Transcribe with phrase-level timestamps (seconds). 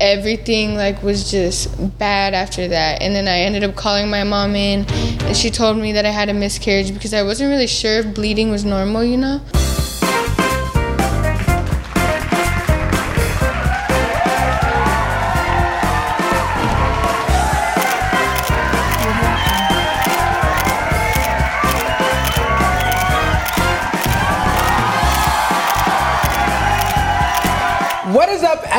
[0.00, 3.02] everything like was just bad after that.
[3.02, 6.10] And then i ended up calling my mom in and she told me that i
[6.10, 9.40] had a miscarriage because i wasn't really sure if bleeding was normal you know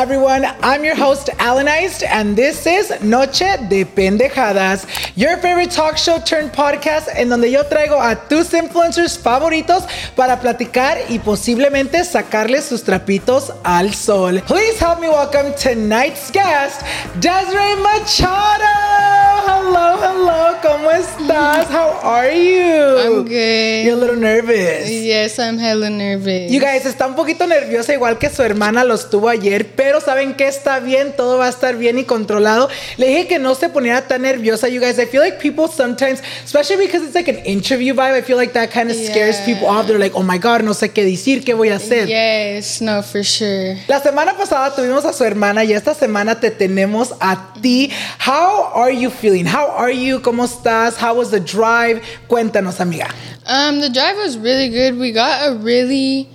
[0.02, 0.44] everyone.
[0.64, 4.84] I'm your host, Alannized, and this is Noche de Pendejadas,
[5.14, 9.84] your favorite talk show turned podcast en donde yo traigo a tus influencers favoritos
[10.16, 14.42] para platicar y posiblemente sacarles sus trapitos al sol.
[14.48, 16.82] Please help me welcome tonight's guest,
[17.20, 18.91] Desiree Machado.
[19.34, 21.66] Hello, hello, ¿cómo estás?
[21.70, 22.98] How are you?
[22.98, 23.84] I'm good.
[23.84, 24.90] You're a little nervous.
[24.90, 26.50] Yes, I'm hella nervous.
[26.50, 30.34] You guys, está un poquito nerviosa igual que su hermana lo estuvo ayer, pero saben
[30.34, 32.68] que está bien, todo va a estar bien y controlado.
[32.98, 34.98] Le dije que no se poniera tan nerviosa, you guys.
[34.98, 38.52] I feel like people sometimes, especially because it's like an interview vibe, I feel like
[38.52, 39.86] that kind of scares people off.
[39.86, 42.06] They're like, oh my God, no sé qué decir, qué voy a hacer.
[42.06, 43.78] Yes, no, for sure.
[43.88, 47.90] La semana pasada tuvimos a su hermana y esta semana te tenemos a ti.
[48.18, 49.31] How are you feeling?
[49.40, 50.20] How are you?
[50.20, 50.96] ¿Cómo estás?
[50.96, 52.02] How was the drive?
[52.28, 53.10] Cuéntanos, amiga.
[53.46, 54.98] Um, the drive was really good.
[54.98, 56.28] We got a really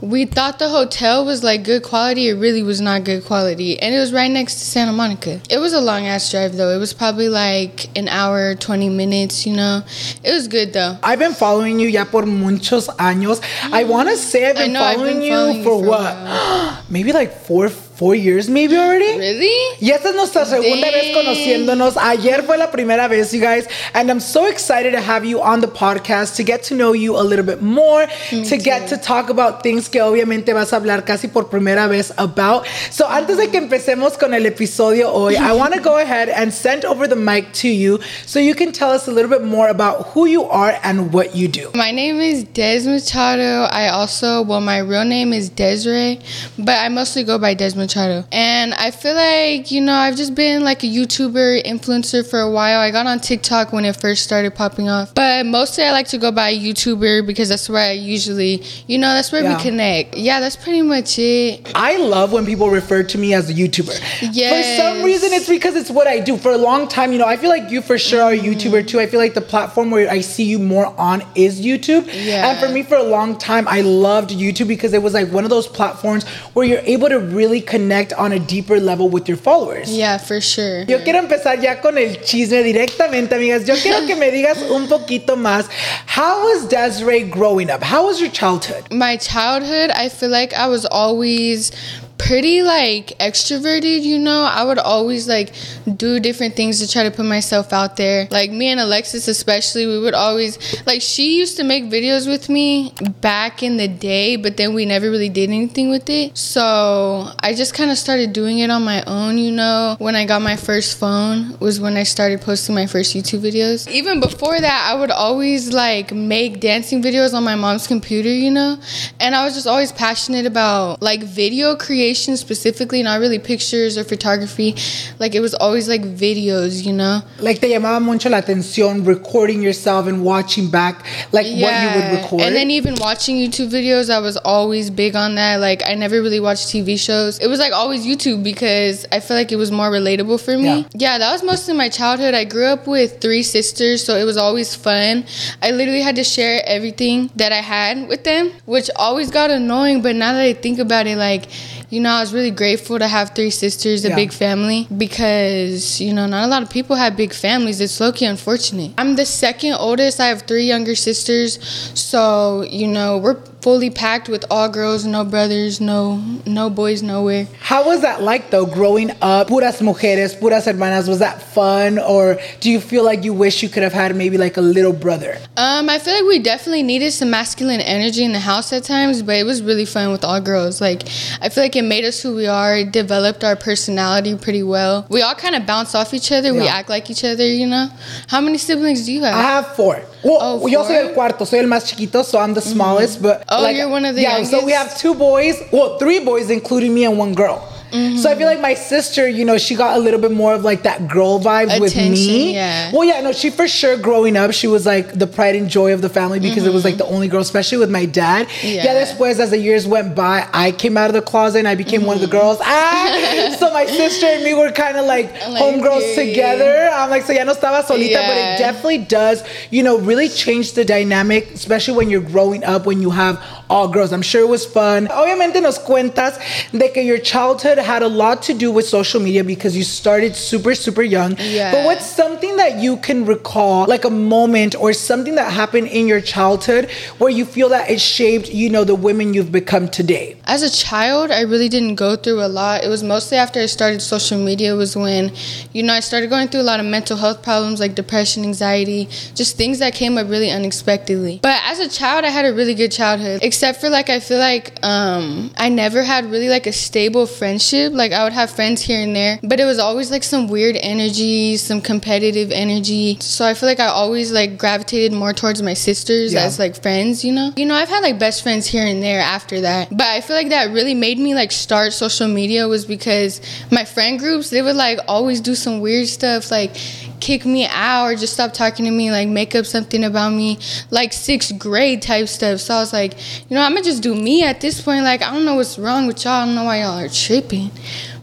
[0.00, 2.28] we thought the hotel was like good quality.
[2.28, 3.78] It really was not good quality.
[3.78, 5.40] And it was right next to Santa Monica.
[5.50, 6.70] It was a long ass drive though.
[6.70, 9.82] It was probably like an hour, 20 minutes, you know.
[10.24, 10.96] It was good though.
[11.02, 13.42] I've been following you ya por muchos años.
[13.72, 16.84] I want to say I've been, following, I've been you following you for, for what?
[16.90, 17.68] Maybe like four
[18.00, 19.18] four years maybe already.
[19.18, 19.52] Really?
[19.78, 20.92] Y esta es nuestra segunda Dang.
[20.94, 21.98] vez conociéndonos.
[21.98, 23.66] Ayer fue la primera vez, you guys.
[23.92, 27.14] And I'm so excited to have you on the podcast to get to know you
[27.18, 28.62] a little bit more, Me to too.
[28.62, 32.66] get to talk about things que obviamente vas a hablar casi por primera vez about.
[32.90, 36.54] So antes de que empecemos con el episodio hoy, I want to go ahead and
[36.54, 39.68] send over the mic to you so you can tell us a little bit more
[39.68, 41.70] about who you are and what you do.
[41.74, 43.68] My name is Dez Machado.
[43.70, 46.18] I also, well, my real name is Desiree,
[46.58, 48.26] but I mostly go by Dez Machado Machado.
[48.32, 52.50] And I feel like, you know, I've just been like a YouTuber influencer for a
[52.50, 52.80] while.
[52.80, 55.14] I got on TikTok when it first started popping off.
[55.14, 59.08] But mostly I like to go by YouTuber because that's where I usually, you know,
[59.08, 59.56] that's where yeah.
[59.56, 60.16] we connect.
[60.16, 61.72] Yeah, that's pretty much it.
[61.74, 63.98] I love when people refer to me as a YouTuber.
[64.32, 64.76] Yes.
[64.76, 66.36] For some reason, it's because it's what I do.
[66.36, 68.52] For a long time, you know, I feel like you for sure are a mm-hmm.
[68.52, 69.00] YouTuber too.
[69.00, 72.06] I feel like the platform where I see you more on is YouTube.
[72.12, 72.50] Yeah.
[72.50, 75.44] And for me, for a long time, I loved YouTube because it was like one
[75.44, 79.28] of those platforms where you're able to really connect connect on a deeper level with
[79.28, 79.90] your followers.
[79.90, 80.84] Yeah, for sure.
[80.84, 83.66] Yo quiero empezar ya con el chisme directamente, amigas.
[83.66, 85.68] Yo quiero que me digas un poquito más.
[86.06, 87.82] How was Desiree growing up?
[87.82, 88.92] How was your childhood?
[88.92, 91.72] My childhood, I feel like I was always
[92.20, 94.42] pretty like extroverted, you know.
[94.42, 95.52] I would always like
[95.96, 98.28] do different things to try to put myself out there.
[98.30, 102.48] Like me and Alexis especially, we would always like she used to make videos with
[102.48, 106.36] me back in the day, but then we never really did anything with it.
[106.36, 109.96] So, I just kind of started doing it on my own, you know.
[109.98, 113.90] When I got my first phone was when I started posting my first YouTube videos.
[113.90, 118.50] Even before that, I would always like make dancing videos on my mom's computer, you
[118.50, 118.78] know.
[119.18, 124.04] And I was just always passionate about like video creation specifically, not really pictures or
[124.04, 124.74] photography.
[125.18, 127.22] Like it was always like videos, you know.
[127.38, 131.64] Like te llamaba mucho la atención recording yourself and watching back like yeah.
[131.64, 132.40] what you would record.
[132.42, 135.60] And then even watching YouTube videos, I was always big on that.
[135.60, 137.38] Like I never really watched TV shows.
[137.38, 140.80] It was like always YouTube because I feel like it was more relatable for me.
[140.80, 142.34] Yeah, yeah that was mostly my childhood.
[142.34, 145.24] I grew up with three sisters, so it was always fun.
[145.62, 150.02] I literally had to share everything that I had with them, which always got annoying,
[150.02, 151.46] but now that I think about it like
[151.90, 154.14] you know, I was really grateful to have three sisters, a yeah.
[154.14, 157.80] big family, because, you know, not a lot of people have big families.
[157.80, 158.92] It's low key unfortunate.
[158.96, 160.20] I'm the second oldest.
[160.20, 161.58] I have three younger sisters.
[161.98, 166.16] So, you know, we're fully packed with all girls, no brothers, no
[166.46, 167.46] no boys nowhere.
[167.60, 169.48] How was that like though, growing up?
[169.48, 171.08] Puras mujeres, puras hermanas.
[171.08, 174.38] Was that fun, or do you feel like you wish you could have had maybe
[174.38, 175.38] like a little brother?
[175.56, 179.22] Um, I feel like we definitely needed some masculine energy in the house at times,
[179.22, 180.80] but it was really fun with all girls.
[180.80, 181.02] Like,
[181.40, 185.06] I feel like it made us who we are, it developed our personality pretty well.
[185.10, 186.52] We all kind of bounce off each other.
[186.54, 187.88] We act like each other, you know.
[188.28, 189.34] How many siblings do you have?
[189.34, 190.02] I have four.
[190.22, 192.72] Well, Oh, yo soy el cuarto, soy el más chiquito, so I'm the mm.
[192.72, 193.22] smallest.
[193.22, 194.42] But Oh, you're one of the yeah.
[194.44, 197.66] So we have two boys, well, three boys, including me and one girl.
[197.90, 200.62] So I feel like my sister, you know, she got a little bit more of
[200.64, 202.54] like that girl vibes with me.
[202.54, 202.90] yeah.
[202.92, 205.92] Well, yeah, no, she for sure growing up, she was like the pride and joy
[205.92, 208.48] of the family because it was like the only girl, especially with my dad.
[208.62, 208.84] Yeah.
[208.84, 208.94] Yeah.
[209.04, 212.04] después as the years went by, I came out of the closet and I became
[212.06, 212.58] one of the girls.
[212.60, 216.90] Ah, so my sister and me were kind of like, Like, homegirls together.
[216.92, 220.72] I'm like, so ya no estaba solita, but it definitely does, you know, really change
[220.74, 224.12] the dynamic, especially when you're growing up, when you have all girls.
[224.12, 225.08] I'm sure it was fun.
[225.08, 226.38] Obviamente nos cuentas
[226.72, 230.36] de que your childhood had a lot to do with social media because you started
[230.36, 231.36] super, super young.
[231.38, 231.72] Yeah.
[231.72, 236.06] But what's something that you can recall, like a moment or something that happened in
[236.06, 240.36] your childhood where you feel that it shaped, you know, the women you've become today?
[240.44, 242.84] As a child, I really didn't go through a lot.
[242.84, 245.32] It was mostly after I started social media was when,
[245.72, 249.08] you know, I started going through a lot of mental health problems like depression, anxiety,
[249.34, 251.40] just things that came up really unexpectedly.
[251.42, 253.40] But as a child, I had a really good childhood.
[253.42, 257.69] Except for like I feel like um I never had really like a stable friendship.
[257.72, 260.76] Like I would have friends here and there, but it was always like some weird
[260.76, 263.16] energy, some competitive energy.
[263.20, 266.44] So I feel like I always like gravitated more towards my sisters Yeah.
[266.44, 267.52] as like friends, you know?
[267.56, 269.88] You know, I've had like best friends here and there after that.
[269.90, 273.40] But I feel like that really made me like start social media was because
[273.70, 276.76] my friend groups, they would like always do some weird stuff like
[277.20, 280.58] kick me out or just stop talking to me, like make up something about me,
[280.90, 282.60] like sixth grade type stuff.
[282.60, 283.14] So I was like,
[283.48, 285.04] you know, I'm gonna just do me at this point.
[285.04, 286.34] Like, I don't know what's wrong with y'all.
[286.34, 287.70] I don't know why y'all are tripping.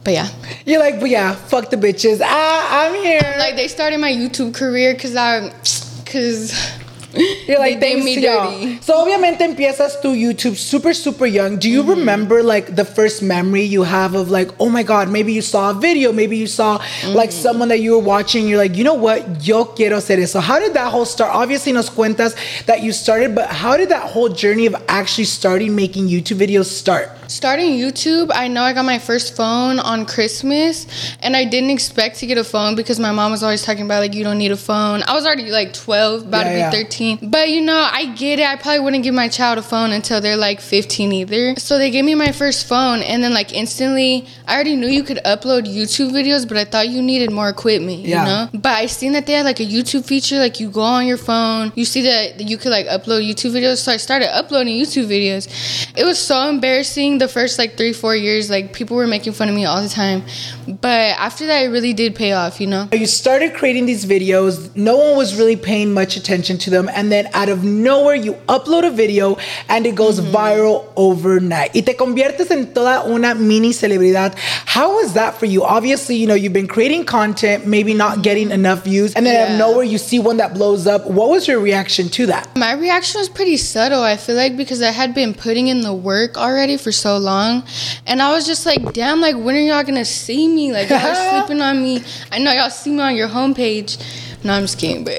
[0.03, 0.29] But yeah,
[0.65, 2.21] You're like, but yeah, fuck the bitches.
[2.23, 3.35] Ah, I'm here.
[3.39, 5.49] like they started my YouTube career because I,
[6.03, 6.53] because
[7.47, 8.79] You're like, they me dirty.
[8.81, 11.57] So obviamente empiezas tu YouTube super, super young.
[11.57, 11.89] Do you Mm-hmm.
[11.99, 15.71] remember like the first memory you have of like, oh my God, maybe you saw
[15.71, 16.77] a video, maybe you saw
[17.13, 17.41] like Mm-hmm.
[17.41, 20.39] someone that you were watching, you're like, you know what, yo quiero hacer eso.
[20.41, 21.33] How did that whole start?
[21.33, 25.75] Obviously nos cuentas that you started, but how did that whole journey of actually starting
[25.75, 27.09] making YouTube videos start?
[27.29, 30.87] Starting YouTube, I know I got my first phone on Christmas,
[31.21, 33.99] and I didn't expect to get a phone because my mom was always talking about
[33.99, 35.03] like you don't need a phone.
[35.03, 36.69] I was already like 12, about Yeah, yeah.
[36.71, 36.96] to be 13.
[37.21, 38.45] But you know, I get it.
[38.45, 41.55] I probably wouldn't give my child a phone until they're like 15 either.
[41.57, 45.03] So they gave me my first phone, and then like instantly, I already knew you
[45.03, 47.99] could upload YouTube videos, but I thought you needed more equipment.
[47.99, 48.21] Yeah.
[48.21, 48.59] You know.
[48.59, 51.17] But I seen that they had like a YouTube feature, like you go on your
[51.17, 53.77] phone, you see that you could like upload YouTube videos.
[53.77, 55.47] So I started uploading YouTube videos.
[55.97, 58.49] It was so embarrassing the first like three, four years.
[58.49, 60.23] Like people were making fun of me all the time.
[60.67, 62.89] But after that, it really did pay off, you know?
[62.91, 67.11] You started creating these videos, no one was really paying much attention to them, and
[67.11, 69.37] then out of nowhere you upload a video
[69.69, 70.35] and it goes mm-hmm.
[70.35, 71.73] viral overnight.
[71.73, 74.35] Y te conviertes en toda una mini celebridad.
[74.65, 75.63] How was that for you?
[75.63, 79.51] Obviously, you know, you've been creating content, maybe not getting enough views, and then out
[79.51, 81.09] of nowhere you see one that blows up.
[81.09, 82.55] What was your reaction to that?
[82.55, 85.93] My reaction was pretty subtle, I feel like, because I had been putting in the
[85.93, 87.63] work already for so long.
[88.05, 90.71] And I was just like, damn, like, when are y'all gonna see me?
[90.71, 92.03] Like, y'all sleeping on me.
[92.31, 93.97] I know y'all see me on your homepage.
[94.43, 95.15] No, I'm just kidding, but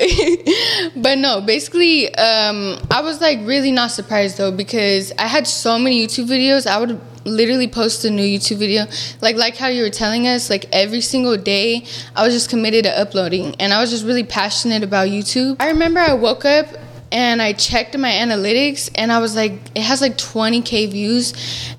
[0.96, 5.78] but no, basically, um, I was like really not surprised though because I had so
[5.78, 6.66] many YouTube videos.
[6.66, 8.86] I would literally post a new YouTube video,
[9.20, 11.84] like like how you were telling us, like every single day.
[12.14, 15.56] I was just committed to uploading, and I was just really passionate about YouTube.
[15.58, 16.66] I remember I woke up
[17.10, 21.32] and I checked my analytics and I was like, it has like 20k views.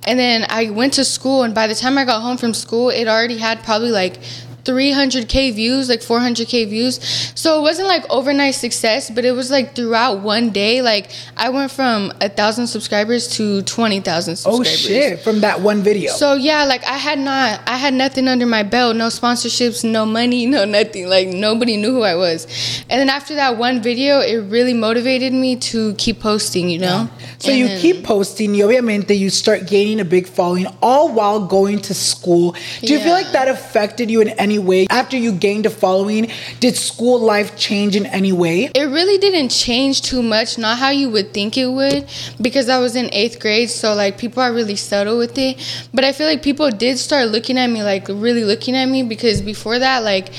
[0.07, 2.89] And then I went to school, and by the time I got home from school,
[2.89, 4.17] it already had probably like
[4.65, 6.99] 300k views, like 400k views.
[7.35, 10.81] So it wasn't like overnight success, but it was like throughout one day.
[10.81, 14.79] Like I went from a thousand subscribers to 20,000 Oh subscribers.
[14.79, 16.11] shit, from that one video.
[16.13, 20.05] So yeah, like I had not, I had nothing under my belt, no sponsorships, no
[20.05, 21.07] money, no nothing.
[21.09, 22.45] Like nobody knew who I was.
[22.89, 26.69] And then after that one video, it really motivated me to keep posting.
[26.69, 27.09] You know.
[27.39, 31.09] So And you then- keep posting, y obviamente you start gaining a big following all
[31.09, 32.53] while going to school.
[32.81, 34.87] Do you feel like that affected you in any way?
[34.89, 38.71] After you gained a following, did school life change in any way?
[38.73, 42.09] It really didn't change too much, not how you would think it would,
[42.41, 45.59] because I was in eighth grade, so like people are really subtle with it.
[45.93, 49.03] But I feel like people did start looking at me, like really looking at me,
[49.03, 50.29] because before that, like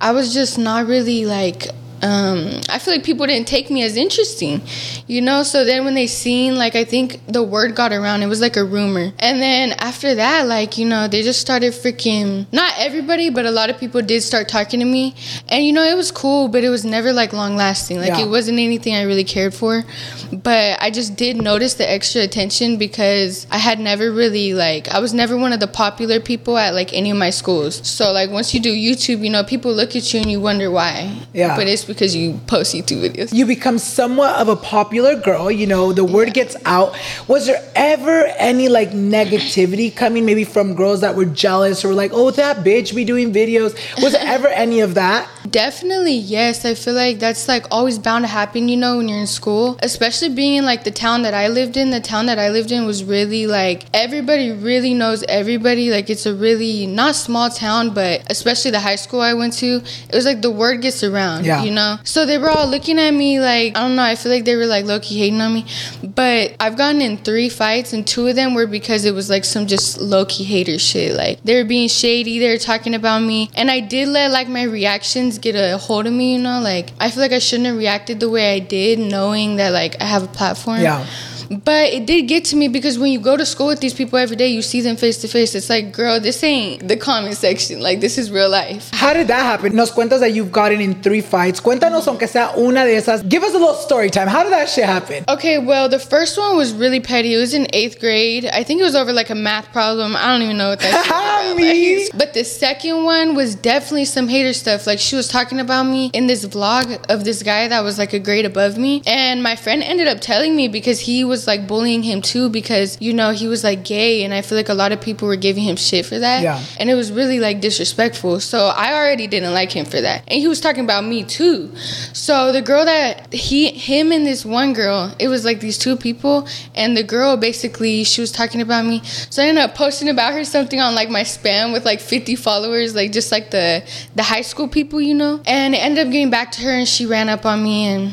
[0.00, 1.66] I was just not really like
[2.02, 4.60] um, I feel like people didn't take me as interesting,
[5.06, 5.42] you know.
[5.42, 8.56] So then when they seen like I think the word got around, it was like
[8.56, 12.46] a rumor, and then after that, like you know, they just started freaking.
[12.52, 15.14] Not everybody, but a lot of people did start talking to me,
[15.48, 17.98] and you know, it was cool, but it was never like long lasting.
[17.98, 18.20] Like Yeah.
[18.26, 19.84] it wasn't anything I really cared for,
[20.32, 25.00] but I just did notice the extra attention because I had never really like I
[25.00, 27.86] was never one of the popular people at like any of my schools.
[27.86, 30.70] So like once you do YouTube, you know, people look at you and you wonder
[30.70, 31.12] why.
[31.32, 31.56] Yeah.
[31.56, 33.32] But it's because you post YouTube videos.
[33.32, 37.60] you become somewhat of a popular girl you know the word gets out was there
[37.74, 42.30] ever any like negativity coming maybe from girls that were jealous or were like oh
[42.30, 46.66] that bitch be doing videos was there ever any of that Definitely, yes.
[46.66, 49.78] I feel like that's like always bound to happen, you know, when you're in school.
[49.82, 51.88] Especially being in like the town that I lived in.
[51.90, 55.90] The town that I lived in was really like everybody really knows everybody.
[55.90, 59.76] Like it's a really not small town, but especially the high school I went to,
[60.10, 61.62] it was like the word gets around, Yeah.
[61.64, 61.77] you know?
[62.04, 64.56] So they were all looking at me like, I don't know, I feel like they
[64.56, 65.66] were like low key hating on me.
[66.02, 69.44] But I've gotten in three fights, and two of them were because it was like
[69.44, 71.16] some just low key hater shit.
[71.16, 73.50] Like they were being shady, they were talking about me.
[73.54, 76.60] And I did let like my reactions get a hold of me, you know?
[76.60, 80.00] Like I feel like I shouldn't have reacted the way I did, knowing that like
[80.00, 80.80] I have a platform.
[80.80, 81.06] Yeah.
[81.50, 84.18] But it did get to me because when you go to school with these people
[84.18, 85.54] every day, you see them face to face.
[85.54, 87.80] It's like, girl, this ain't the comment section.
[87.80, 88.90] Like, this is real life.
[88.92, 92.50] how did that happen nos cuentas that you've gotten in three fights cuéntanos aunque sea
[92.56, 95.58] una de esas give us a little story time how did that shit happen Okay,
[95.58, 97.34] well, the first one was really petty.
[97.34, 98.44] It was in eighth grade.
[98.46, 100.16] I think it was over like a math problem.
[100.16, 101.54] I don't even know what that.
[101.56, 102.04] Me.
[102.04, 104.86] Like, but the second one was definitely some hater stuff.
[104.86, 108.12] Like she was talking about me in this vlog of this guy that was like
[108.12, 111.66] a grade above me, and my friend ended up telling me because he was like
[111.66, 114.74] bullying him too because you know he was like gay, and I feel like a
[114.74, 116.42] lot of people were giving him shit for that.
[116.42, 116.62] Yeah.
[116.78, 118.40] And it was really like disrespectful.
[118.40, 120.24] So I already didn't like him for that.
[120.28, 121.74] And he was talking about me too.
[122.12, 125.96] So the girl that he him and this one girl, it was like these two
[125.96, 129.02] people and the girl basically she was talking about me.
[129.30, 132.36] So I ended up posting about her something on like my spam with like 50
[132.36, 133.82] followers, like just like the
[134.14, 135.40] the high school people, you know.
[135.46, 138.12] And it ended up getting back to her and she ran up on me and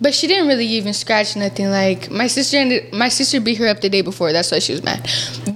[0.00, 1.70] but she didn't really even scratch nothing.
[1.70, 4.32] Like my sister my sister beat her up the day before.
[4.32, 5.08] That's why she was mad.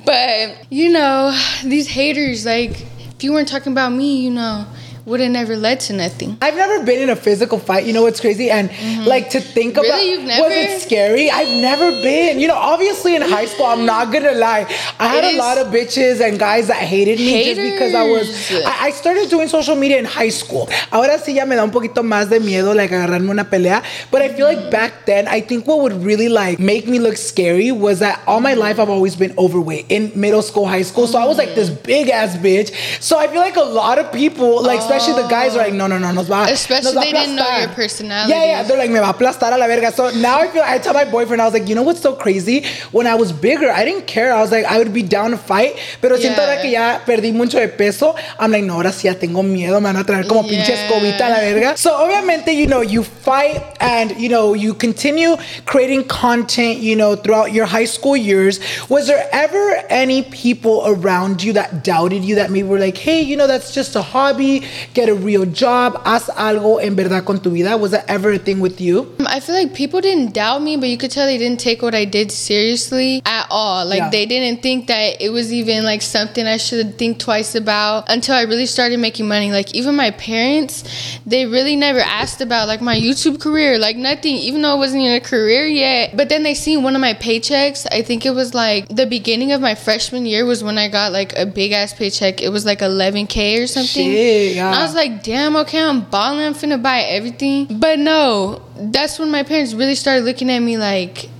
[0.04, 4.66] But you know, these haters, like if you weren't talking about me, you know,
[5.06, 6.38] would have never led to nothing.
[6.40, 7.84] I've never been in a physical fight.
[7.84, 8.50] You know what's crazy?
[8.50, 9.04] And mm-hmm.
[9.04, 9.88] like to think Really?
[9.88, 10.42] about You've never?
[10.42, 11.30] was it scary?
[11.30, 12.40] I've never been.
[12.40, 14.66] You know, obviously in high school, I'm not gonna lie.
[14.98, 18.02] I had It a lot of bitches and guys that hated me just because I
[18.04, 18.50] was.
[18.64, 20.68] I, I started doing social media in high school.
[20.90, 23.82] Ahora sí ya me da un poquito más de miedo, like agarrarme una pelea.
[24.10, 27.16] But I feel like back then, I think what would really like make me look
[27.16, 31.06] scary was that all my life I've always been overweight in middle school, high school.
[31.06, 32.72] So I was like this big ass bitch.
[33.02, 35.86] So I feel like a lot of people, like especially the guys, are like, no,
[35.86, 36.46] no, no, nos va.
[36.50, 38.30] Especially nos va they didn't know your personality.
[38.30, 38.62] Yeah, yeah.
[38.62, 39.92] They're like, me va a aplastar a la verga.
[39.92, 42.14] So now I feel, I tell my boyfriend, I was like, you know what's so
[42.14, 42.64] crazy?
[42.92, 44.32] When I was bigger, I didn't care.
[44.32, 45.76] I was like, I would be down to fight.
[46.00, 46.44] Pero siento Yeah.
[46.44, 49.80] ahora que ya perdí mucho de peso, I'm like, no, ahora sí ya tengo miedo.
[49.80, 50.88] Me van a traer como pinche Yeah.
[50.88, 51.76] escobita a la verga.
[51.76, 55.36] So obviamente, you know, you fight and, you know, you continue
[55.66, 58.60] creating content, you know, throughout your high school years.
[58.88, 63.20] Was there ever any people around you that doubted you that maybe were like, hey,
[63.20, 67.40] you know, that's just a hobby, get a real job, haz algo en verdad con
[67.40, 67.76] tu vida?
[67.76, 69.12] Was that ever a thing with you?
[69.18, 71.82] Um, I feel like people didn't doubt me, but you could tell they didn't take
[71.82, 73.84] what I did seriously at all.
[73.86, 74.10] Like Yeah.
[74.10, 78.34] they didn't think that it was even like something I should think twice about until
[78.34, 79.50] I really started making money.
[79.52, 80.84] Like even my parents,
[81.26, 85.02] they really never asked about like my YouTube career, like nothing, even though it wasn't
[85.02, 86.16] even a career yet.
[86.16, 87.86] But then they seen one of my paychecks.
[87.92, 91.12] I think it was like the beginning of my freshman year was when I got
[91.12, 92.42] like a big ass paycheck.
[92.42, 94.10] It was like 11k or something.
[94.10, 94.73] Shit, yeah.
[94.74, 97.78] I was like, damn, okay, I'm balling, I'm finna buy everything.
[97.78, 101.30] But no, that's when my parents really started looking at me like,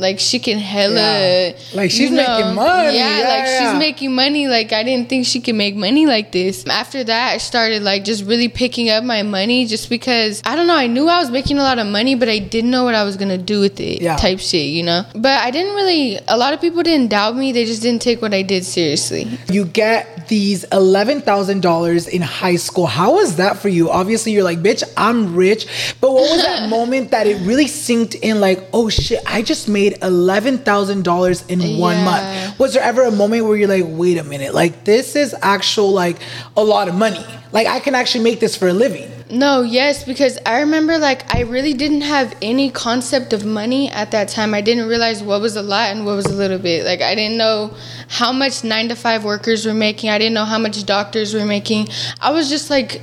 [0.00, 1.52] like she can hella, Yeah.
[1.74, 2.96] Like, she's you making money.
[2.96, 3.72] Yeah, Yeah, like yeah.
[3.72, 4.48] she's making money.
[4.48, 6.66] Like I didn't think she could make money like this.
[6.66, 10.66] After that, I started like just really picking up my money, just because I don't
[10.66, 10.76] know.
[10.76, 13.04] I knew I was making a lot of money, but I didn't know what I
[13.04, 14.00] was gonna do with it.
[14.02, 14.16] Yeah.
[14.16, 15.04] Type shit, you know.
[15.14, 16.18] But I didn't really.
[16.28, 17.52] A lot of people didn't doubt me.
[17.52, 19.28] They just didn't take what I did seriously.
[19.50, 22.86] You get these $11,000 in high school.
[22.86, 23.90] How was that for you?
[23.90, 25.66] Obviously, you're like, bitch, I'm rich.
[26.00, 29.68] But what was that moment that it really synced in, like, oh shit, I just
[29.68, 32.58] made $11,000 in one month?
[32.58, 35.90] Was there ever a moment where you're like, wait a minute, like, this is actual,
[35.92, 36.18] like,
[36.56, 37.24] a lot of money?
[37.52, 39.10] Like, I can actually make this for a living.
[39.30, 44.10] No, yes, because I remember like I really didn't have any concept of money at
[44.10, 44.54] that time.
[44.54, 46.84] I didn't realize what was a lot and what was a little bit.
[46.84, 47.72] Like I didn't know
[48.08, 50.10] how much 9 to 5 workers were making.
[50.10, 51.88] I didn't know how much doctors were making.
[52.20, 53.02] I was just like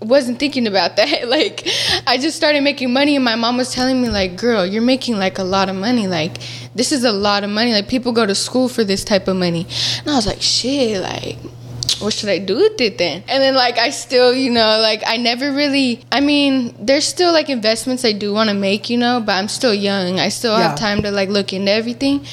[0.00, 1.08] wasn't thinking about that.
[1.30, 1.68] Like,
[2.06, 5.16] I just started making money, and my mom was telling me, like, girl, you're making
[5.16, 6.08] like a lot of money.
[6.08, 6.38] Like,
[6.74, 7.72] this is a lot of money.
[7.72, 9.66] Like, people go to school for this type of money.
[9.98, 11.38] And I was like, shit, like,
[12.00, 13.22] what should I do with it then?
[13.28, 17.32] And then like I still, you know, like I never really I mean, there's still
[17.32, 20.18] like investments I do want to make, you know, but I'm still young.
[20.18, 20.68] I still Yeah.
[20.68, 22.24] have time to like look into everything.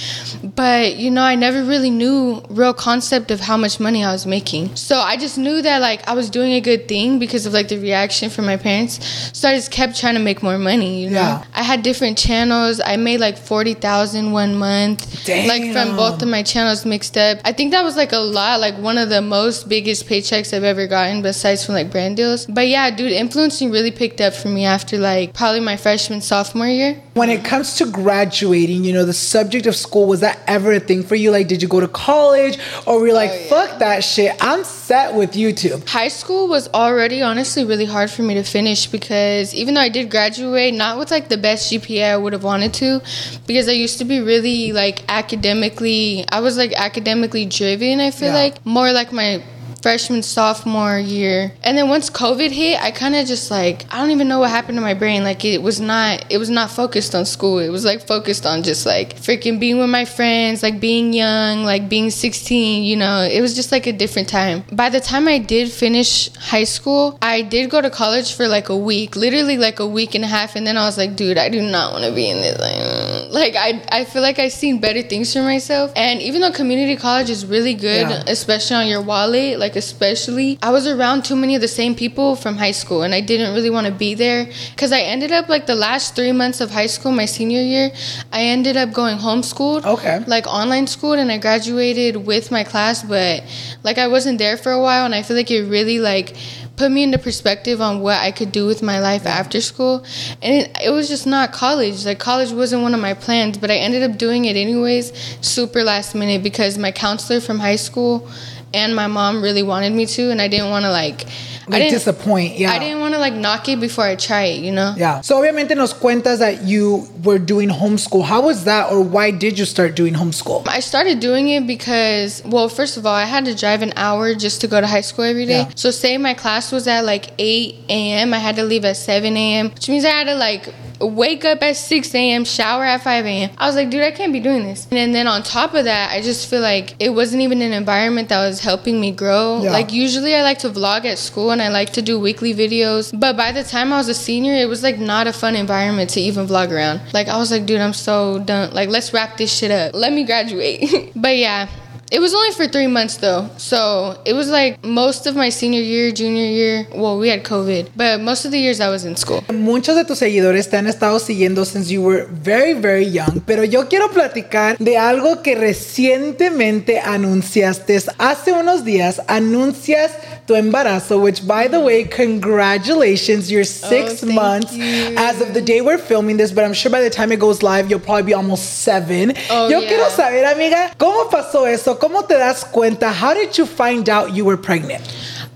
[0.55, 4.25] But, you know, I never really knew real concept of how much money I was
[4.25, 4.75] making.
[4.75, 7.67] So I just knew that like I was doing a good thing because of like
[7.67, 8.99] the reaction from my parents.
[9.33, 11.15] So I just kept trying to make more money, you know.
[11.21, 11.43] Yeah.
[11.53, 12.79] I had different channels.
[12.83, 15.27] I made like 40,000 one month.
[15.27, 17.39] Like from both of my channels mixed up.
[17.43, 20.63] I think that was like a lot, like one of the most biggest paychecks I've
[20.63, 22.45] ever gotten besides from like brand deals.
[22.45, 26.67] But yeah, dude, influencing really picked up for me after like probably my freshman sophomore
[26.67, 27.01] year.
[27.13, 30.79] When it comes to graduating, you know, the subject of school, was that ever a
[30.79, 31.31] thing for you?
[31.31, 34.63] Like, did you go to college or were you like, oh, fuck that shit, I'm
[34.63, 35.87] set with YouTube?
[35.89, 39.89] High school was already honestly really hard for me to finish because even though I
[39.89, 43.01] did graduate, not with like the best GPA I would have wanted to,
[43.47, 48.29] because I used to be really like academically, I was like academically driven, I feel
[48.29, 48.33] Yeah.
[48.35, 49.41] like, more like my
[49.87, 51.53] freshman sophomore year.
[51.63, 54.49] And then once covid hit i kind of just like i don't even know what
[54.49, 55.23] happened to my brain.
[55.23, 57.59] Like it was not it was not focused on school.
[57.59, 61.63] It was like focused on just like freaking being with my friends like being young
[61.63, 63.21] like being 16 you know?
[63.21, 64.65] It was just like a different time.
[64.73, 68.67] By the time i did finish high school i did go to college for like
[68.67, 70.57] a week literally like a week and a half.
[70.57, 72.75] And then i was like dude i do not want to be in this like,
[72.75, 73.16] mm.
[73.31, 76.95] Like i i feel like i've seen better things for myself and even though community
[76.95, 78.23] college is really good Yeah.
[78.27, 82.35] especially on your wallet like especially i was around too many of the same people
[82.35, 85.49] from high school and i didn't really want to be there because i ended up
[85.49, 87.91] like the last three months of high school my senior year
[88.31, 90.19] i ended up going homeschooled Okay.
[90.27, 93.43] like online school and i graduated with my class but
[93.83, 96.35] like i wasn't there for a while and i feel like it really like
[96.77, 100.05] put me into perspective on what I could do with my life after school.
[100.41, 102.05] And it, it was just not college.
[102.05, 105.83] Like, college wasn't one of my plans, but I ended up doing it anyways, super
[105.83, 108.29] last minute, because my counselor from high school
[108.73, 111.25] and my mom really wanted me to, and I didn't want to, like,
[111.69, 112.71] I didn't, disappoint, yeah.
[112.71, 114.93] I didn't want to, like, knock it before I try it, you know?
[114.95, 115.21] Yeah.
[115.21, 118.23] So obviamente nos cuentas that you were doing homeschool.
[118.23, 120.67] How was that or why did you start doing homeschool?
[120.67, 124.33] I started doing it because, well, first of all, I had to drive an hour
[124.33, 125.61] just to go to high school every day.
[125.61, 125.71] Yeah.
[125.75, 129.35] So, say my class was at like 8 a.m., I had to leave at 7
[129.35, 133.25] a.m., which means I had to like wake up at 6 a.m., shower at 5
[133.25, 133.49] a.m.
[133.57, 134.87] I was like, dude, I can't be doing this.
[134.89, 138.29] And then on top of that, I just feel like it wasn't even an environment
[138.29, 139.61] that was helping me grow.
[139.61, 139.71] Yeah.
[139.71, 143.17] Like, usually I like to vlog at school and I like to do weekly videos.
[143.17, 146.09] But by the time I was a senior, it was like not a fun environment
[146.11, 147.01] to even vlog around.
[147.13, 148.73] Like, I was like, dude, I'm so done.
[148.73, 149.95] Like, let's wrap this shit up.
[149.95, 151.11] Let me graduate.
[151.15, 151.67] but yeah.
[152.09, 153.49] It was only for three months though.
[153.57, 156.87] So it was like most of my senior year, junior year.
[156.95, 159.43] Well, we had COVID, but most of the years I was in school.
[159.51, 163.63] Muchos de tus seguidores te han estado siguiendo since you were very, very young, pero
[163.63, 167.97] yo quiero platicar de algo que recientemente anunciaste.
[168.17, 170.11] Hace unos días anuncias
[170.47, 175.13] tu embarazo, which by the way, congratulations, you're oh, six months you.
[175.17, 177.61] as of the day we're filming this, but I'm sure by the time it goes
[177.61, 179.33] live, you'll probably be almost seven.
[179.49, 179.87] Oh, yo yeah.
[179.89, 181.95] quiero saber, amiga, ¿cómo pasó eso?
[181.95, 183.11] ¿Cómo te das cuenta?
[183.11, 185.03] How did you find out you were pregnant?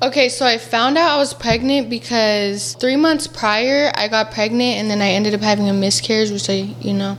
[0.04, 4.80] Okay, so I found out I was pregnant because three months prior I got pregnant
[4.80, 7.18] and then I ended up having a miscarriage, which I, you know.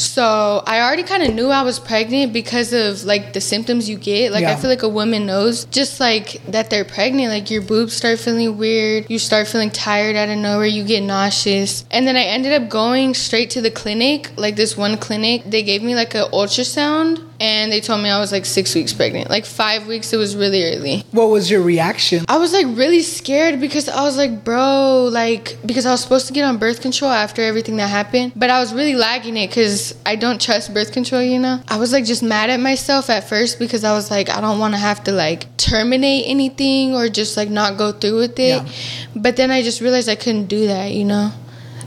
[0.00, 3.98] So I already kind of knew I was pregnant because of like the symptoms you
[3.98, 4.32] get.
[4.32, 4.52] Like Yeah.
[4.52, 7.28] I feel like a woman knows just like that they're pregnant.
[7.28, 11.02] Like your boobs start feeling weird, you start feeling tired out of nowhere, you get
[11.02, 11.84] nauseous.
[11.90, 15.42] And then I ended up going straight to the clinic, like this one clinic.
[15.44, 18.92] They gave me like an ultrasound and they told me I was like six weeks
[18.92, 19.30] pregnant.
[19.30, 21.04] Like five weeks, it was really early.
[21.10, 22.26] What was your reaction?
[22.28, 26.26] I was like really scared because I was like, bro, like, because I was supposed
[26.26, 29.48] to get on birth control after everything that happened, but I was really lagging it
[29.48, 31.62] because I don't trust birth control, you know?
[31.66, 34.58] I was like just mad at myself at first because I was like, I don't
[34.58, 38.62] want to have to like terminate anything or just like not go through with it.
[38.62, 38.68] Yeah.
[39.16, 41.32] But then I just realized I couldn't do that, you know?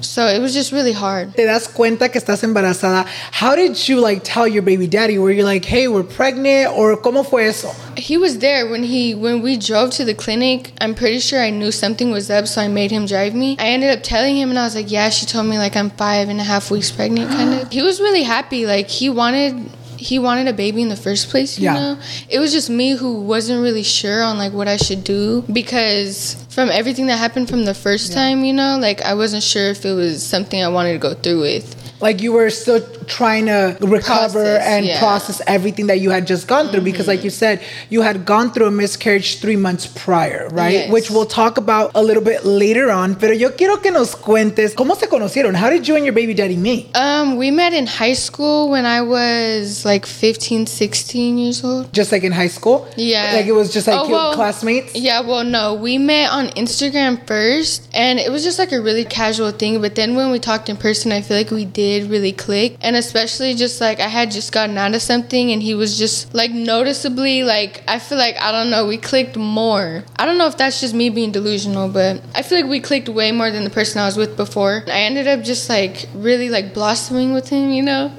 [0.03, 1.33] So it was just really hard.
[1.35, 5.17] te das cuenta que estás embarazada, how did you like tell your baby daddy?
[5.17, 6.71] Were you like, hey, we're pregnant?
[6.77, 7.73] Or cómo fue eso?
[7.95, 10.71] He was there when he when we drove to the clinic.
[10.81, 13.55] I'm pretty sure I knew something was up, so I made him drive me.
[13.59, 15.89] I ended up telling him, and I was like, "Yeah." She told me like I'm
[15.91, 17.71] five and a half weeks pregnant, kind of.
[17.71, 18.65] He was really happy.
[18.65, 19.69] Like he wanted
[20.03, 21.57] he wanted a baby in the first place.
[21.57, 21.73] You Yeah.
[21.73, 21.97] know,
[22.29, 26.35] it was just me who wasn't really sure on like what I should do because
[26.49, 29.85] from everything that happened from the first time, you know, like I wasn't sure if
[29.85, 31.75] it was something I wanted to go through with.
[32.01, 34.99] Like you were still trying to recover Process, and yeah.
[34.99, 38.51] process everything that you had just gone through because like you said you had gone
[38.51, 40.91] through a miscarriage three months prior right Yes.
[40.91, 44.73] which we'll talk about a little bit later on pero yo quiero que nos cuentes
[44.73, 47.85] cómo se conocieron how did you and your baby daddy meet Um, we met in
[47.87, 51.93] high school when I was like 15, 16 years old.
[51.93, 53.33] just like in high school Yeah.
[53.35, 57.25] like it was just like Oh, well, classmates Yeah, well, no, we met on Instagram
[57.27, 59.81] first, and it was just like a really casual thing.
[59.81, 62.92] But then when we talked in person, I feel like we did really click, and
[62.95, 66.51] especially just like I had just gotten out of something, and he was just like
[66.51, 70.03] noticeably like I feel like I don't know, we clicked more.
[70.17, 73.09] I don't know if that's just me being delusional, but I feel like we clicked
[73.09, 74.83] way more than the person I was with before.
[74.87, 78.11] I ended up just like really like blossoming with him, you know.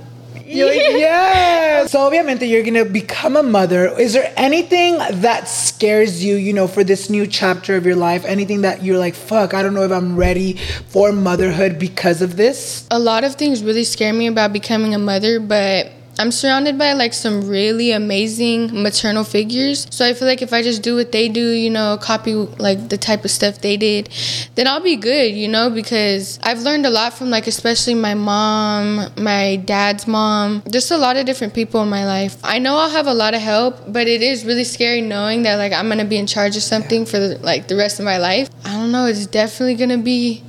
[0.46, 1.86] You're like, yeah.
[1.86, 3.86] So obviously you're gonna become a mother.
[3.98, 8.24] Is there anything that scares you, you know, for this new chapter of your life?
[8.24, 10.54] Anything that you're like, fuck, I don't know if I'm ready
[10.88, 12.86] for motherhood because of this?
[12.90, 16.92] a lot of things really scare me about becoming a mother, but I'm surrounded by
[16.92, 19.86] like some really amazing maternal figures.
[19.90, 22.88] So I feel like if I just do what they do, you know, copy like
[22.88, 24.08] the type of stuff they did,
[24.54, 28.14] then I'll be good, you know, because I've learned a lot from like especially my
[28.14, 32.36] mom, my dad's mom, just a lot of different people in my life.
[32.44, 35.56] I know I'll have a lot of help, but it is really scary knowing that
[35.56, 38.04] like I'm going to be in charge of something for the, like the rest of
[38.04, 38.48] my life.
[38.64, 40.42] I don't know, it's definitely going to be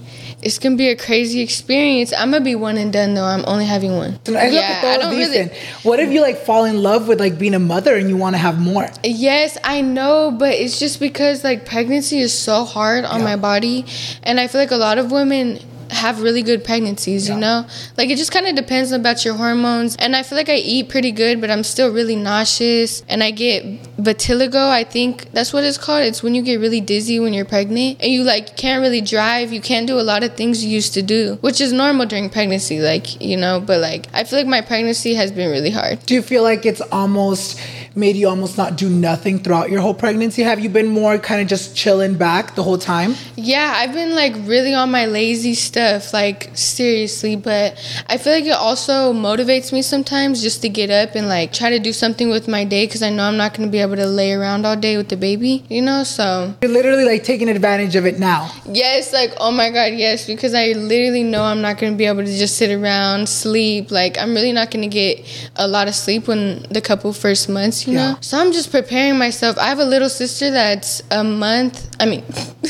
[0.46, 2.14] it's gonna be a crazy experience.
[2.14, 3.24] I'm gonna be one and done though.
[3.26, 4.20] I'm only having one.
[4.24, 5.50] Que Yeah, I don't really.
[5.82, 8.36] What if you like fall in love with like being a mother and you want
[8.36, 8.88] to have more?
[9.04, 13.26] Yes, I know, but it's just because like pregnancy is so hard on Yeah.
[13.26, 13.86] my body,
[14.22, 15.60] and I feel like a lot of women
[15.96, 17.28] have really good pregnancies.
[17.28, 17.36] Yeah.
[17.36, 19.96] You know, like it just kind of depends about your hormones.
[19.98, 23.32] And I feel like I eat pretty good, but I'm still really nauseous, and I
[23.32, 23.64] get
[23.98, 24.70] vitiligo.
[24.70, 26.04] I think that's what it's called.
[26.04, 29.52] It's when you get really dizzy when you're pregnant, and you like can't really drive.
[29.52, 32.30] You can't do a lot of things you used to do, which is normal during
[32.30, 32.80] pregnancy.
[32.80, 36.06] Like you know, but like I feel like my pregnancy has been really hard.
[36.06, 37.60] Do you feel like it's almost
[37.96, 40.44] made you almost not do nothing throughout your whole pregnancy?
[40.44, 43.16] Have you been more kind of just chilling back the whole time?
[43.36, 47.78] Yeah, I've been like really on my lazy stuff, like seriously, but
[48.08, 51.70] I feel like it also motivates me sometimes just to get up and like try
[51.70, 53.96] to do something with my day because I know I'm not going to be able
[53.96, 56.04] to lay around all day with the baby, you know?
[56.04, 58.52] So, You're literally like taking advantage of it now.
[58.66, 62.06] yes, like, oh my God, yes, because I literally know I'm not going to be
[62.06, 63.92] able to just sit around, sleep.
[63.92, 67.48] Like, I'm really not going to get a lot of sleep when the couple first
[67.50, 68.12] months, you Yeah.
[68.12, 68.18] know?
[68.22, 69.58] So, I'm just preparing myself.
[69.58, 72.24] I have a little sister that's a month, I mean,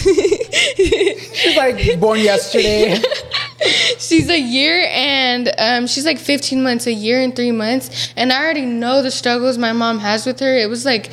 [0.75, 2.99] She's like born yesterday.
[3.97, 8.13] she's a year and um, she's like 15 months, a year and three months.
[8.15, 10.55] And I already know the struggles my mom has with her.
[10.57, 11.11] It was like,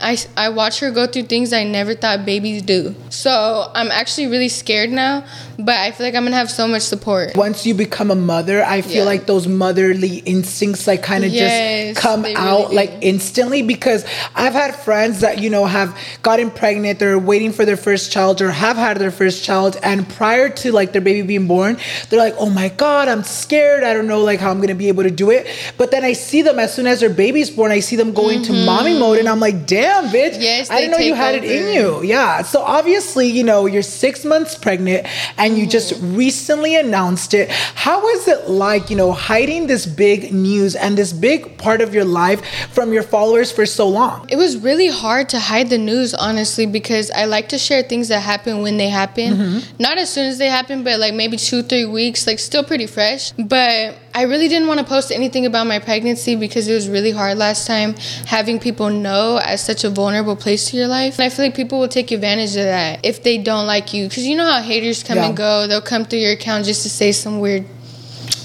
[0.00, 2.94] I, I watch her go through things I never thought babies do.
[3.10, 5.24] So I'm actually really scared now,
[5.58, 7.36] but I feel like I'm gonna have so much support.
[7.36, 9.04] Once you become a mother, I feel Yeah.
[9.04, 14.04] like those motherly instincts like kind of Yes, just come out really like instantly because
[14.34, 18.40] I've had friends that you know have gotten pregnant, they're waiting for their first child
[18.40, 21.76] or have had their first child and prior to like their baby being born,
[22.10, 23.84] they're like, "Oh my god, I'm scared.
[23.84, 25.46] I don't know like how I'm going to be able to do it."
[25.78, 28.28] But then I see them as soon as their baby's born, I see them go
[28.28, 30.32] into mommy mode and I'm like, "Damn, bitch.
[30.32, 30.42] Mm-hmm.
[30.42, 32.42] Yes, I didn't know you had it in you." Yeah.
[32.42, 35.06] So obviously, you know, you're 6 months pregnant
[35.38, 36.16] and you just Mm-hmm.
[36.16, 37.50] recently announced it.
[37.50, 41.92] How is it like, you know, hiding this big news and this big part of
[41.94, 42.40] your life
[42.72, 44.26] from your followers for so long?
[44.30, 48.08] It was really hard to hide the news, honestly, because I like to share things
[48.08, 49.60] that happen when they happen.
[49.78, 52.86] Not as soon as they happen, but like maybe two, three weeks, like still pretty
[52.86, 53.32] fresh.
[53.32, 57.10] But I really didn't want to post anything about my pregnancy because it was really
[57.10, 57.96] hard last time
[58.26, 61.18] having people know at such a vulnerable place to your life.
[61.18, 64.08] And I feel like people will take advantage of that if they don't like you.
[64.08, 65.26] Because you know how haters come Yeah.
[65.26, 67.64] and go, they'll come through your account just to say some weird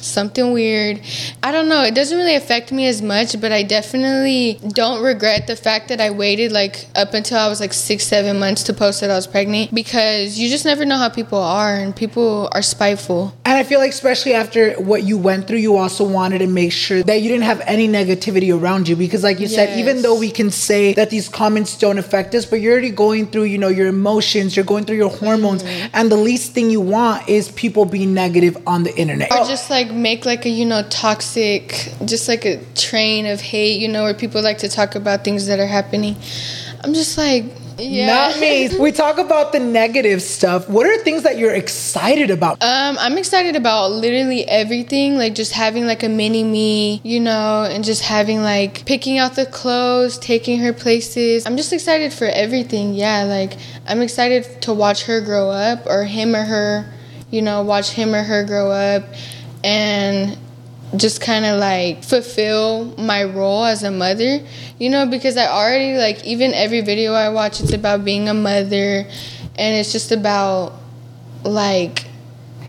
[0.03, 1.01] something weird.
[1.43, 1.83] I don't know.
[1.83, 5.99] It doesn't really affect me as much, but I definitely don't regret the fact that
[6.01, 9.15] I waited like up until I was like six, seven months to post that I
[9.15, 13.33] was pregnant because you just never know how people are and people are spiteful.
[13.45, 16.71] And I feel like, especially after what you went through, you also wanted to make
[16.71, 18.95] sure that you didn't have any negativity around you.
[18.95, 22.45] Because, like you said, even though we can say that these comments don't affect us,
[22.45, 25.87] but you're already going through, you know, your emotions, you're going through your hormones, Mm-hmm.
[25.93, 29.31] and the least thing you want is people being negative on the internet.
[29.31, 33.81] Or just like make like a, you know, toxic, just like a train of hate,
[33.81, 36.15] you know, where people like to talk about things that are happening.
[36.83, 37.45] I'm just like,
[37.79, 38.07] yeah.
[38.07, 38.69] Not me.
[38.79, 40.69] We talk about the negative stuff.
[40.69, 42.63] What are things that you're excited about?
[42.63, 47.63] Um, I'm excited about literally everything, like just having like a mini me, you know,
[47.69, 51.45] and just having like picking out the clothes, taking her places.
[51.45, 52.93] I'm just excited for everything.
[52.93, 56.91] Yeah, like I'm excited to watch her grow up or him or her,
[57.29, 59.03] you know, watch him or her grow up
[59.63, 60.37] and
[60.95, 64.39] just kind of like fulfill my role as a mother,
[64.79, 68.33] you know, because I already like even every video I watch, it's about being a
[68.33, 69.05] mother
[69.57, 70.73] and it's just about
[71.43, 72.05] like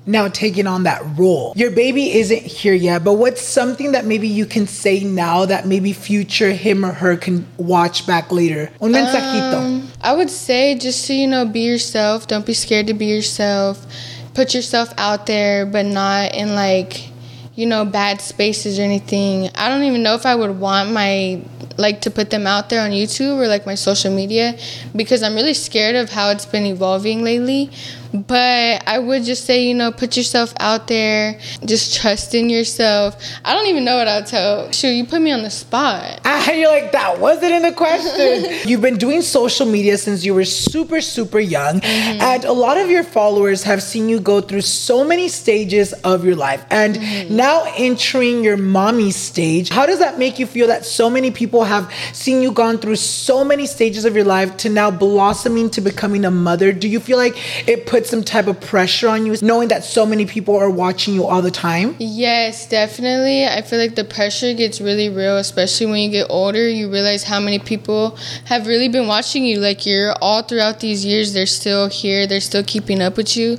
[0.07, 1.53] now taking on that role.
[1.57, 5.67] Your baby isn't here yet, but what's something that maybe you can say now that
[5.67, 8.71] maybe future him or her can watch back later?
[8.81, 9.55] Un mensajito.
[9.55, 12.27] Um, I would say just to, you know, be yourself.
[12.27, 13.87] Don't be scared to be yourself.
[14.41, 17.11] Put yourself out there, but not in like
[17.57, 19.51] you know, bad spaces or anything.
[19.55, 21.43] I don't even know if I would want my
[21.77, 24.57] like to put them out there on YouTube or like my social media
[24.97, 27.71] because I'm really scared of how it's been evolving lately.
[28.13, 33.17] But I would just say, you know, put yourself out there, just trust in yourself.
[33.45, 34.71] I don't even know what I'll tell.
[34.73, 36.21] Shoot, you put me on the spot.
[36.33, 38.57] Ah, you're like, that wasn't in the question.
[38.69, 41.81] You've been doing social media since you were super, super young.
[41.81, 42.21] Mm-hmm.
[42.21, 46.25] And a lot of your followers have seen you go through so many stages of
[46.25, 46.65] your life.
[46.71, 47.37] And mm-hmm.
[47.37, 51.65] now entering your mommy stage, how does that make you feel that so many people
[51.65, 55.81] have seen you gone through so many stages of your life to now blossoming to
[55.81, 56.73] becoming a mother?
[56.73, 57.35] Do you feel like
[57.69, 60.71] it puts put some type of pressure on you knowing that so many people are
[60.71, 61.95] watching you all the time?
[61.99, 63.47] Yes, definitely.
[63.47, 66.67] I feel like the pressure gets really real, especially when you get older.
[66.67, 69.59] You realize how many people have really been watching you.
[69.59, 73.59] Like you're all throughout these years, they're still here, they're still keeping up with you.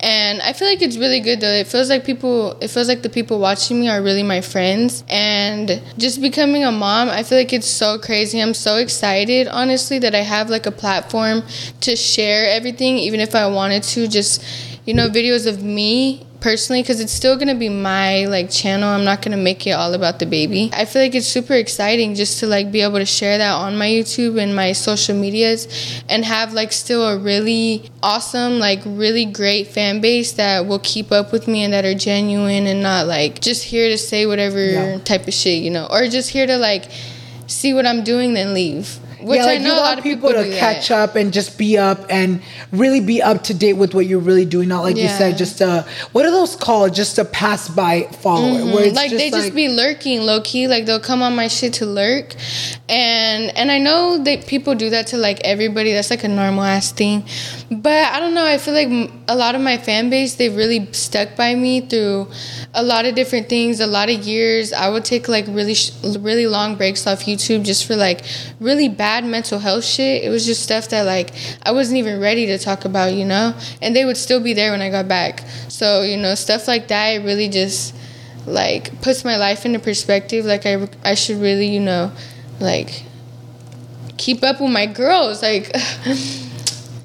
[0.00, 1.52] And I feel like it's really good though.
[1.52, 5.02] It feels like people, it feels like the people watching me are really my friends.
[5.08, 8.40] And just becoming a mom, I feel like it's so crazy.
[8.42, 11.42] I'm so excited, honestly, that I have like a platform
[11.80, 14.42] to share everything, even if I wanted wanted to just
[14.86, 18.88] you know videos of me personally because it's still gonna be my like channel.
[18.88, 20.70] I'm not gonna make it all about the baby.
[20.72, 23.76] I feel like it's super exciting just to like be able to share that on
[23.76, 25.66] my youtube and my social medias
[26.08, 31.10] and have like still a really awesome like really great fan base that will keep
[31.10, 34.64] up with me and that are genuine and not like just here to say whatever
[34.64, 34.98] yeah.
[34.98, 36.84] type of shit you know or just here to like
[37.46, 40.44] see what i'm doing then leave which yeah, like I know you want people, people,
[40.44, 42.40] to catch up and just be up and
[42.72, 44.68] really be up to date with what you're really doing.
[44.68, 45.04] Not like yeah.
[45.04, 46.94] you said, just uh, what are those called?
[46.94, 48.60] Just a pass by follower.
[48.60, 48.72] Mm-hmm.
[48.72, 50.68] Where like just they like, just be lurking low key.
[50.68, 52.34] Like they'll come on my shit to lurk,
[52.88, 55.92] and and I know that people do that to like everybody.
[55.92, 57.24] That's like a normal ass thing,
[57.70, 58.44] but I don't know.
[58.44, 62.28] I feel like a lot of my fan base they've really stuck by me through
[62.72, 64.72] a lot of different things, a lot of years.
[64.72, 65.74] I would take like really
[66.18, 68.22] really long breaks off YouTube just for like
[68.60, 70.22] really bad bad mental health shit.
[70.22, 73.54] It was just stuff that like I wasn't even ready to talk about, you know?
[73.80, 75.44] And they would still be there when I got back.
[75.68, 77.94] So, you know, stuff like that it really just
[78.46, 80.44] like puts my life into perspective.
[80.44, 82.12] Like I I should really, you know,
[82.60, 83.04] like
[84.18, 85.42] keep up with my girls.
[85.42, 85.74] Like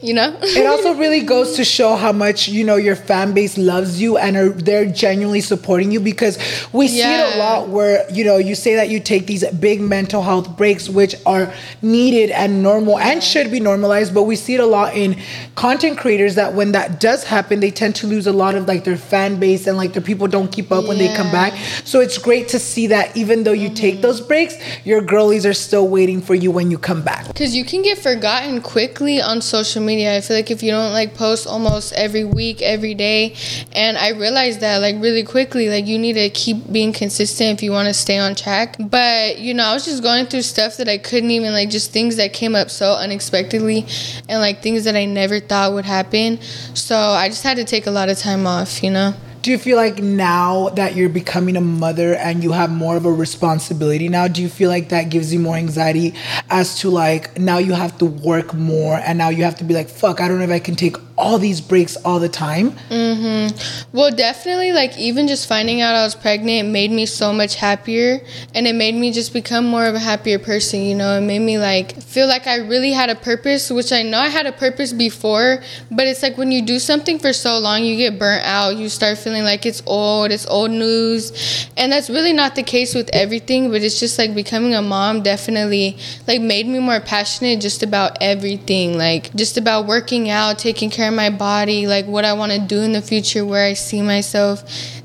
[0.04, 3.58] you know it also really goes to show how much you know your fan base
[3.58, 6.38] loves you and are they're genuinely supporting you because
[6.74, 6.92] we yeah.
[6.92, 10.22] see it a lot where you know you say that you take these big mental
[10.22, 14.60] health breaks which are needed and normal and should be normalized but we see it
[14.60, 15.18] a lot in
[15.56, 18.84] content creators that when that does happen they tend to lose a lot of like
[18.84, 20.90] their fan base and like their people don't keep up yeah.
[20.90, 21.54] when they come back
[21.86, 23.76] so it's great to see that even though you mm-hmm.
[23.76, 27.56] take those breaks your girlies are still waiting for you when you come back because
[27.56, 30.18] you can get forgotten quickly on social media media.
[30.18, 33.36] I feel like if you don't like post almost every week, every day,
[33.74, 37.64] and I realized that like really quickly, like you need to keep being consistent if
[37.64, 38.76] you want to stay on track.
[38.80, 41.92] But you know, I was just going through stuff that I couldn't even like just
[41.92, 43.86] things that came up so unexpectedly
[44.30, 46.42] and like things that I never thought would happen.
[46.74, 49.58] So I just had to take a lot of time off, you know do you
[49.58, 54.08] feel like now that you're becoming a mother and you have more of a responsibility
[54.08, 56.14] now do you feel like that gives you more anxiety
[56.50, 59.74] as to like now you have to work more and now you have to be
[59.74, 62.72] like fuck i don't know if i can take all these breaks all the time.
[62.90, 63.96] Mm-hmm.
[63.96, 68.20] well definitely like even just finding out i was pregnant made me so much happier
[68.54, 71.18] and it made me just become more of a happier person you know?
[71.18, 74.28] It made me like feel like i really had a purpose which i know i
[74.28, 77.96] had a purpose before but it's like when you do something for so long you
[77.96, 78.76] get burnt out.
[78.76, 82.94] You start feeling like it's old it's old news and that's really not the case
[82.96, 87.62] with everything but it's just like becoming a mom definitely like made me more passionate
[87.62, 92.26] just about everything like just about working out taking care of my body, like what
[92.26, 94.62] I want to do in the future, where I see myself,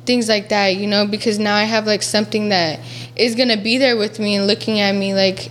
[0.06, 2.80] things like that, you know, because now I have like something that
[3.16, 5.50] is going to be there with me and looking at me like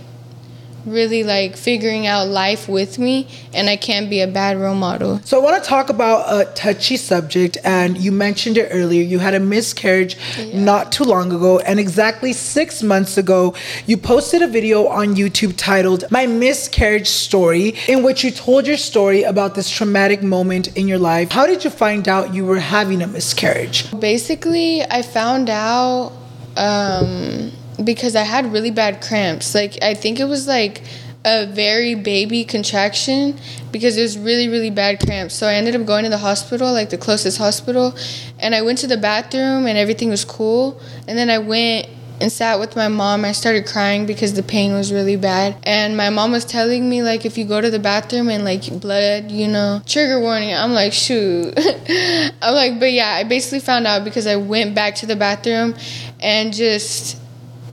[0.86, 5.20] really like figuring out life with me and I can't be a bad role model.
[5.24, 9.02] So I want to talk about a touchy subject and you mentioned it earlier.
[9.02, 10.60] You had a miscarriage yeah.
[10.60, 13.54] not too long ago and exactly 6 months ago
[13.86, 18.76] you posted a video on YouTube titled My Miscarriage Story in which you told your
[18.76, 21.30] story about this traumatic moment in your life.
[21.30, 23.90] How did you find out you were having a miscarriage?
[23.98, 26.12] Basically, I found out
[26.56, 29.54] um, because I had really bad cramps.
[29.54, 30.82] Like I think it was like
[31.24, 33.36] a very baby contraction
[33.72, 35.34] because it was really really bad cramps.
[35.34, 37.96] So I ended up going to the hospital, like the closest hospital,
[38.38, 40.80] and I went to the bathroom and everything was cool.
[41.06, 41.88] And then I went
[42.20, 43.24] and sat with my mom.
[43.24, 45.56] I started crying because the pain was really bad.
[45.62, 48.80] And my mom was telling me like if you go to the bathroom and like
[48.80, 50.54] blood, you know, trigger warning.
[50.54, 51.54] I'm like, shoot.
[52.42, 55.74] I'm like, but yeah, I basically found out because I went back to the bathroom
[56.20, 57.20] and just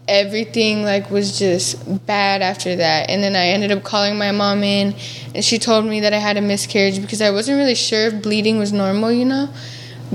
[0.07, 3.09] everything like was just bad after that.
[3.09, 4.93] And then i ended up calling my mom in
[5.33, 8.21] and she told me that i had a miscarriage because i wasn't really sure if
[8.21, 9.49] bleeding was normal you know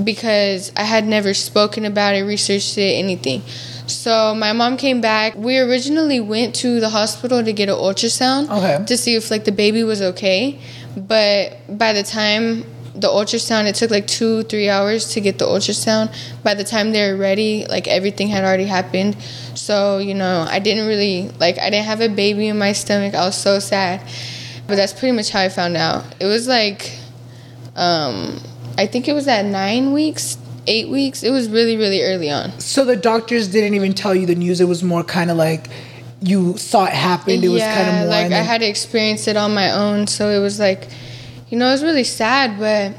[0.01, 3.41] because i had never spoken about it researched it anything.
[3.87, 5.35] So my mom came back.
[5.35, 8.85] We originally went to the hospital to get an ultrasound Okay.
[8.85, 10.59] to see if like the baby was okay.
[10.95, 15.45] But by the time the ultrasound it took like two three hours to get the
[15.45, 16.13] ultrasound.
[16.43, 19.15] By the time they were ready like everything had already happened.
[19.55, 23.13] So you know i didn't really like i didn't have a baby in my stomach.
[23.13, 24.01] I was so sad.
[24.67, 26.03] But that's pretty much how i found out.
[26.19, 26.97] It was like
[27.75, 28.39] um
[28.77, 31.23] i think it was at nine weeks eight weeks.
[31.23, 32.59] It was really really early on.
[32.59, 34.61] So the doctors didn't even tell you the news.
[34.61, 35.67] It was more kind of like
[36.21, 37.43] you saw it happen.
[37.43, 38.05] It was kind of more.
[38.07, 40.87] like I had to experience it on my own, so it was like,
[41.51, 42.93] you know, it was really sad, but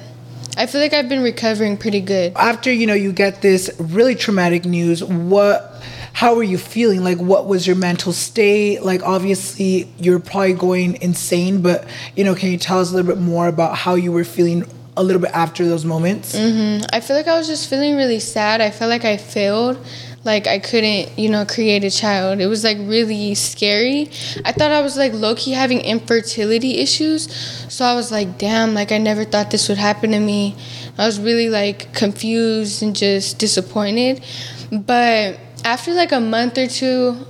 [0.56, 2.34] I feel like I've been recovering pretty good.
[2.36, 5.02] after you know you get this really traumatic news.
[5.02, 5.70] What?
[6.14, 7.02] How were you feeling?
[7.02, 8.82] Like, what was your mental state?
[8.82, 13.10] Like, obviously, you're probably going insane, but you know, can you tell us a little
[13.10, 16.36] bit more about how you were feeling a little bit after those moments?
[16.36, 16.86] Mhm.
[16.92, 18.60] I feel like I was just feeling really sad.
[18.60, 19.78] I felt like I failed.
[20.24, 22.40] Like I couldn't, you know, create a child.
[22.40, 24.08] It was like really scary.
[24.44, 27.32] I thought I was like low key having infertility issues.
[27.72, 30.56] So I was like, damn, like I never thought this would happen to me.
[30.96, 34.22] I was really like confused and just disappointed.
[34.70, 37.26] But after like a month or two,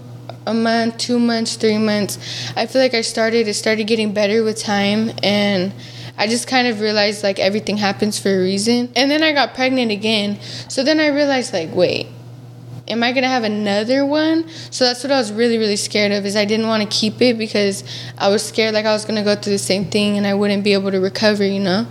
[0.47, 2.19] a month, two months, three months,
[2.57, 5.13] I feel like I started, it started getting better with time.
[5.23, 5.73] And
[6.19, 8.93] I just kind of realized like everything happens for a reason.
[8.97, 10.39] And then I got pregnant again.
[10.69, 12.07] So then I realized like, wait,
[12.93, 14.49] am I gonna have another one?
[14.71, 17.21] So that's what I was really, really scared of is I didn't want to keep
[17.21, 17.83] it because
[18.19, 20.63] I was scared like I was gonna go through the same thing and I wouldn't
[20.63, 21.87] be able to recover, you know?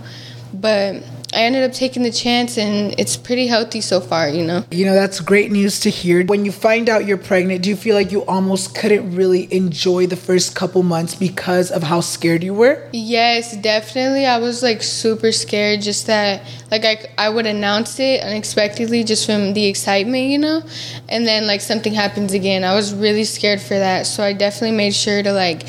[0.54, 1.02] But
[1.34, 4.64] I ended up taking the chance and it's pretty healthy so far, you know?
[4.70, 6.24] You know, that's great news to hear.
[6.26, 10.06] When you find out you're pregnant, do you feel like you almost couldn't really enjoy
[10.06, 12.86] the first couple months because of how scared you were?
[12.92, 14.26] Yes, definitely.
[14.26, 19.24] I was like super scared just that like I, I would announce it unexpectedly just
[19.24, 20.62] from the excitement, you know?
[21.08, 22.62] And then like something happens again.
[22.62, 24.06] I was really scared for that.
[24.06, 25.62] So I definitely made sure to like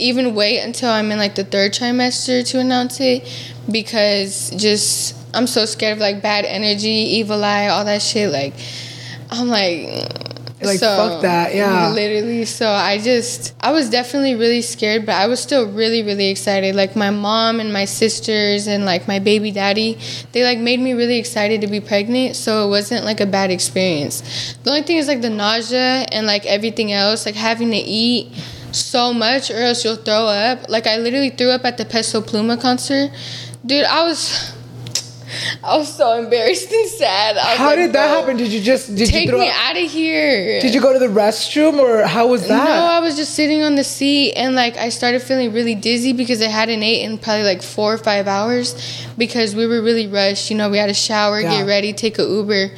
[0.00, 3.28] even wait until I'm in like the third trimester to announce it
[3.70, 8.54] because just I'm so scared of like bad energy, evil eye, all that shit like
[9.30, 10.30] I'm like mm,
[10.62, 11.90] Like, fuck that, yeah.
[11.90, 12.44] Literally.
[12.44, 16.74] So I just, I was definitely really scared, but I was still really, really excited.
[16.74, 19.98] Like my mom and my sisters and like my baby daddy,
[20.32, 22.36] they like made me really excited to be pregnant.
[22.36, 24.54] So it wasn't like a bad experience.
[24.64, 28.30] The only thing is like the nausea and like everything else, like having to eat
[28.72, 30.68] so much or else you'll throw up.
[30.68, 33.10] Like I literally threw up at the Peso Pluma concert.
[33.64, 34.54] Dude, I was.
[35.62, 37.36] I was so embarrassed and sad.
[37.36, 38.36] How like, did that happen?
[38.36, 40.60] Did you just did Take you throw me up- out of here.
[40.60, 42.64] Did you go to the restroom or how was that?
[42.64, 46.12] No, I was just sitting on the seat and like I started feeling really dizzy
[46.12, 48.74] because I hadn't ate in probably like four or five hours
[49.16, 50.50] because we were really rushed.
[50.50, 51.58] You know, we had to shower, Yeah.
[51.58, 52.72] get ready, take a Uber,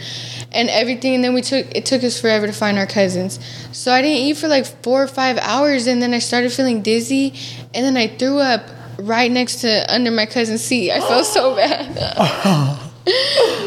[0.52, 1.14] and everything.
[1.14, 3.38] And then we took it took us forever to find our cousins.
[3.72, 6.82] So I didn't eat for like four or five hours, and then I started feeling
[6.82, 7.34] dizzy,
[7.74, 8.62] and then I threw up
[8.98, 10.92] right next to under my cousin's seat.
[10.92, 12.78] I felt so bad.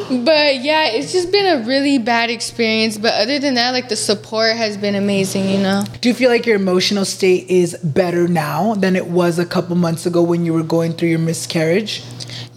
[0.08, 2.98] But yeah, it's just been a really bad experience.
[2.98, 5.84] But other than that, like the support has been amazing, you know?
[6.00, 9.76] Do you feel like your emotional state is better now than it was a couple
[9.76, 12.04] months ago when you were going through your miscarriage?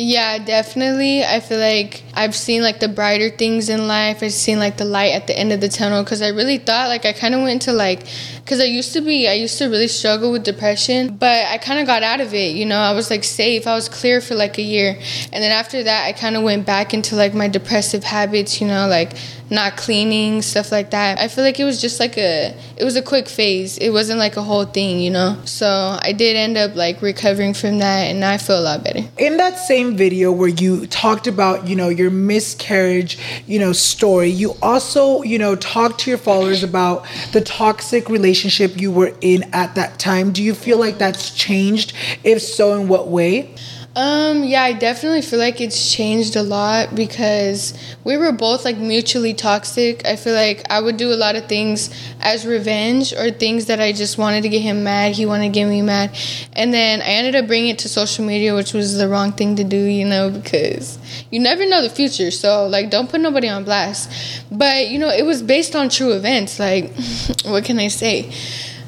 [0.00, 1.24] Yeah, definitely.
[1.24, 4.22] I feel like I've seen like the brighter things in life.
[4.22, 6.88] I've seen like the light at the end of the tunnel because I really thought
[6.88, 8.06] like I kind of went into like
[8.48, 11.80] because I used to be I used to really struggle with depression, but I kind
[11.80, 12.56] of got out of it.
[12.56, 13.66] You know, I was like safe.
[13.66, 14.98] I was clear for like a year,
[15.34, 18.58] and then after that, I kind of went back into like my depressive habits.
[18.58, 19.12] You know, like
[19.50, 21.18] not cleaning stuff like that.
[21.18, 23.76] I feel like it was just like a it was a quick phase.
[23.76, 25.00] It wasn't like a whole thing.
[25.00, 28.62] You know, so I did end up like recovering from that, and I feel a
[28.62, 29.00] lot better.
[29.18, 34.30] In that same video where you talked about, you know, your miscarriage, you know, story,
[34.30, 38.38] you also, you know, talked to your followers about the toxic relationship
[38.80, 40.32] you were in at that time.
[40.32, 41.93] Do you feel like that's changed?
[42.24, 43.55] If so, in what way?
[43.97, 47.74] Um, yeah, I definitely feel like it's changed a lot because
[48.05, 50.07] we were both like mutually toxic.
[50.07, 53.80] I feel like I would do a lot of things as revenge or things that
[53.80, 55.16] I just wanted to get him mad.
[55.16, 56.16] He wanted to get me mad.
[56.53, 59.57] And then I ended up bringing it to social media, which was the wrong thing
[59.57, 60.99] to do, you know, because
[61.32, 62.30] you never know the future.
[62.30, 64.11] So, like, don't put nobody on blast.
[64.53, 66.61] But, you know, it was based on true events.
[66.61, 66.93] Like,
[67.47, 68.32] what can I say?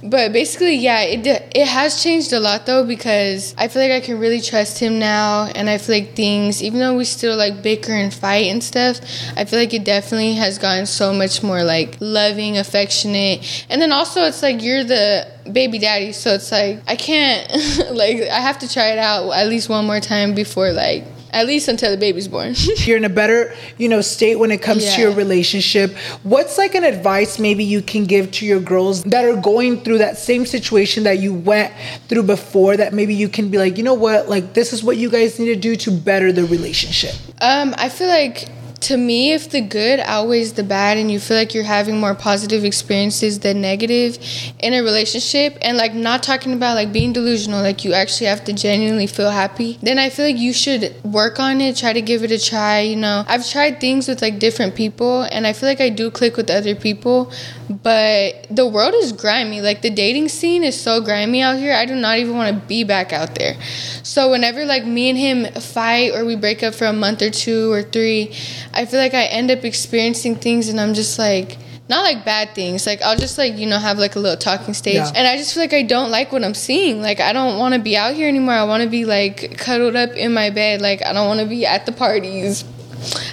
[0.03, 4.01] But basically, yeah, it it has changed a lot though because I feel like I
[4.01, 7.63] can really trust him now, and I feel like things, even though we still like
[7.63, 9.01] bicker and fight and stuff,
[9.37, 13.93] I feel like it definitely has gotten so much more like loving, affectionate, and then
[13.93, 17.47] also it's like you're the baby daddy, so it's like I can't
[17.95, 21.47] like I have to try it out at least one more time before like at
[21.47, 22.55] least until the baby's born.
[22.77, 24.95] You're in a better, you know, state when it comes Yeah.
[24.97, 25.95] to your relationship.
[26.23, 29.99] What's like an advice maybe you can give to your girls that are going through
[29.99, 31.73] that same situation that you went
[32.09, 34.97] through before that maybe you can be like, you know what, like this is what
[34.97, 37.15] you guys need to do to better the relationship.
[37.41, 38.49] Um, I feel like
[38.81, 42.15] to me, if the good outweighs the bad, and you feel like you're having more
[42.15, 44.19] positive experiences than negative
[44.59, 48.43] in a relationship, and like not talking about like being delusional, like you actually have
[48.45, 52.01] to genuinely feel happy, then I feel like you should work on it, try to
[52.01, 52.81] give it a try.
[52.81, 56.11] You know, I've tried things with like different people, and I feel like I do
[56.11, 57.31] click with other people,
[57.71, 59.61] but the world is grimy.
[59.61, 61.73] Like the dating scene is so grimy out here.
[61.73, 63.55] I do not even want to be back out there.
[64.03, 67.31] So whenever like me and him fight or we break up for a month or
[67.31, 68.35] two or three,
[68.75, 71.59] I feel like I end up experiencing things and I'm just like
[71.89, 72.87] not like bad things.
[72.87, 74.95] Like I'll just like, you know, have like a little talking stage.
[74.95, 75.13] Yeah.
[75.15, 77.03] And I just feel like I don't like what I'm seeing.
[77.03, 78.55] Like I don't want to be out here anymore.
[78.55, 80.83] I want to be like cuddled up in my bed.
[80.83, 82.65] Like I don't want to be at the parties,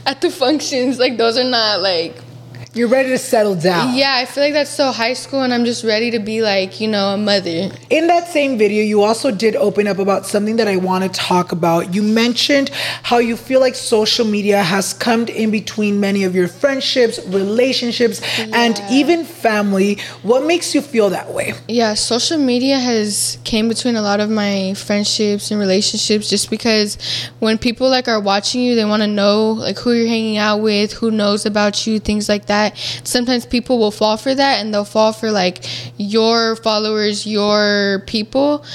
[0.06, 1.00] at the functions.
[1.00, 2.16] Like those are not like
[2.78, 3.96] You're ready to settle down.
[3.96, 6.80] yeah, I feel like that's so high school, and I'm just ready to be like,
[6.80, 7.72] you know, a mother.
[7.90, 11.10] In that same video, you also did open up about something that I want to
[11.10, 11.96] talk about.
[11.96, 12.70] You mentioned
[13.02, 18.22] how you feel like social media has come in between many of your friendships, relationships,
[18.54, 19.98] and even family.
[20.22, 21.56] What makes you feel that way?
[21.68, 26.98] Yeah, social media has came between a lot of my friendships and relationships just because
[27.40, 30.62] when people like are watching you, they want to know like who you're hanging out
[30.62, 32.67] with, who knows about you, things like that.
[32.76, 35.66] Sometimes people will fall for that and they'll fall for like
[35.98, 38.66] your followers, your people.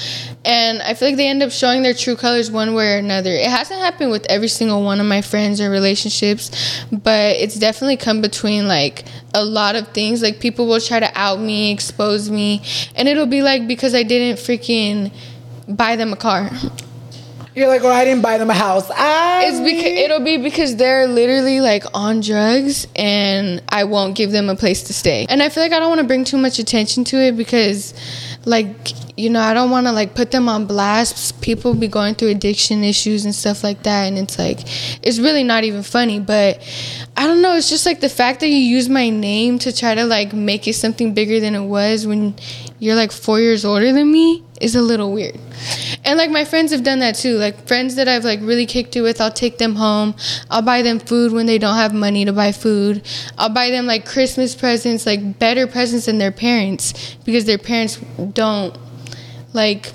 [0.45, 3.31] And I feel like they end up showing their true colors one way or another.
[3.31, 6.51] It hasn't happened with every single one of my friends or relationships,
[6.91, 10.21] but it's definitely come between like a lot of things.
[10.21, 12.61] Like people will try to out me, expose me,
[12.95, 15.11] and it'll be like because I didn't freaking
[15.67, 16.49] buy them a car.
[17.55, 18.89] You're like, well, I didn't buy them a house.
[18.89, 24.31] I It's because it'll be because they're literally like on drugs and I won't give
[24.31, 25.27] them a place to stay.
[25.29, 27.93] And I feel like I don't want to bring too much attention to it because
[28.45, 31.41] like you know, I don't want to like put them on blast.
[31.41, 34.59] People be going through addiction issues and stuff like that and it's like
[35.03, 36.61] it's really not even funny, but
[37.15, 39.93] I don't know, it's just like the fact that you use my name to try
[39.93, 42.35] to like make it something bigger than it was when
[42.79, 45.37] you're like 4 years older than me is a little weird.
[46.05, 47.37] And like my friends have done that too.
[47.37, 50.15] Like friends that I've like really kicked it with, I'll take them home.
[50.49, 53.05] I'll buy them food when they don't have money to buy food.
[53.37, 57.97] I'll buy them like Christmas presents, like better presents than their parents because their parents
[58.33, 58.77] don't
[59.53, 59.93] like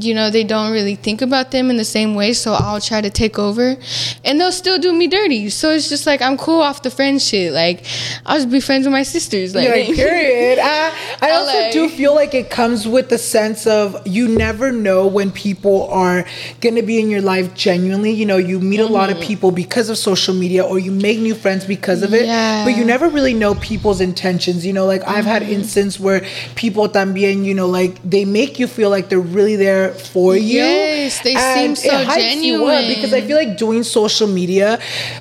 [0.00, 3.00] you know they don't really think about them in the same way so i'll try
[3.00, 3.76] to take over
[4.24, 7.20] and they'll still do me dirty so it's just like i'm cool off the friend
[7.20, 7.84] shit like
[8.26, 10.58] i'll just be friends with my sisters like, like, period.
[10.58, 11.70] I, I also LA.
[11.70, 16.24] do feel like it comes with the sense of you never know when people are
[16.60, 18.10] going to be in your life genuinely.
[18.12, 19.26] You know, you meet a lot of mm-hmm.
[19.26, 22.64] people because of social media or you make new friends because of it, Yeah.
[22.64, 24.64] but you never really know people's intentions.
[24.66, 25.52] You know, like I've had mm-hmm.
[25.52, 26.24] instances where
[26.54, 30.62] people también, you know, like they make you feel like they're really there for you.
[30.62, 34.78] Yes, they seem so it hypes you up because I feel like doing social media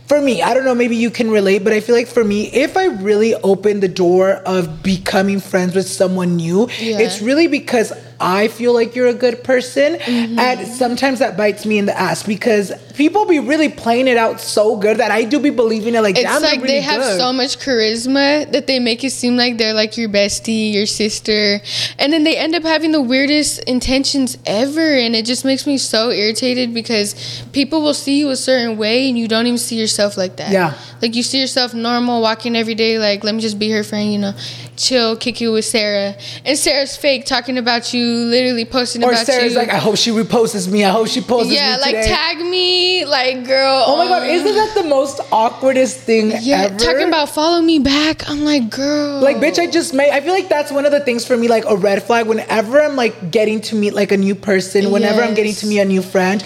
[0.08, 2.48] for me i don't know maybe you can relate but i feel like for me
[2.54, 7.00] if i really open the door of becoming friends with someone new Yeah.
[7.00, 7.92] it's really because
[8.22, 10.40] i feel like you're a good person Mm-hmm.
[10.40, 14.40] and sometimes that bites me in the ass because people be really playing it out
[14.40, 17.02] so good that i do be believing it like it's damn, like really they have
[17.02, 17.18] good.
[17.18, 21.60] so much charisma that they make it seem like they're like your bestie, your sister,
[22.00, 25.78] and then they end up having the weirdest intentions ever, and it just makes me
[25.78, 29.80] so irritated because people will see you a certain way and you don't even see
[29.80, 30.52] yourself like that.
[30.52, 30.74] Yeah.
[31.02, 34.12] like you see yourself normal, walking every day, like let me just be her friend,
[34.14, 34.34] you know.
[34.78, 36.16] Chill, kick you with Sarah,
[36.46, 39.58] and Sarah's fake talking about you, literally posting Or about Sarah's you.
[39.60, 40.84] like, I hope she reposts me.
[40.84, 42.08] I hope she posts yeah, like today.
[42.08, 43.84] tag me, like girl.
[43.88, 46.78] Oh my god, isn't that the most awkwardest thing yeah, ever?
[46.78, 48.30] talking about follow me back.
[48.30, 49.20] I'm like, girl.
[49.22, 51.48] like bitch i just made i feel like that's one of the things for me
[51.48, 55.22] like a red flag whenever i'm like getting to meet like a new person whenever
[55.22, 56.44] i'm getting to meet a new friend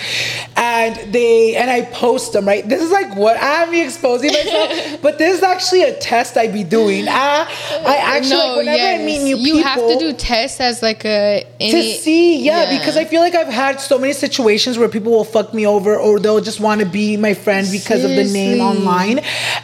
[0.56, 5.18] and they and i post them right this is like what i'm exposing myself but
[5.18, 7.48] this is actually a test I'd be doing i
[7.86, 11.06] i actually like whenever i meet new people, you have to do tests as like
[11.06, 15.12] a to see, yeah, because I feel like I've had so many situations where people
[15.12, 18.24] will fuck me over or they'll just want to be my friend because of the
[18.26, 19.20] name online.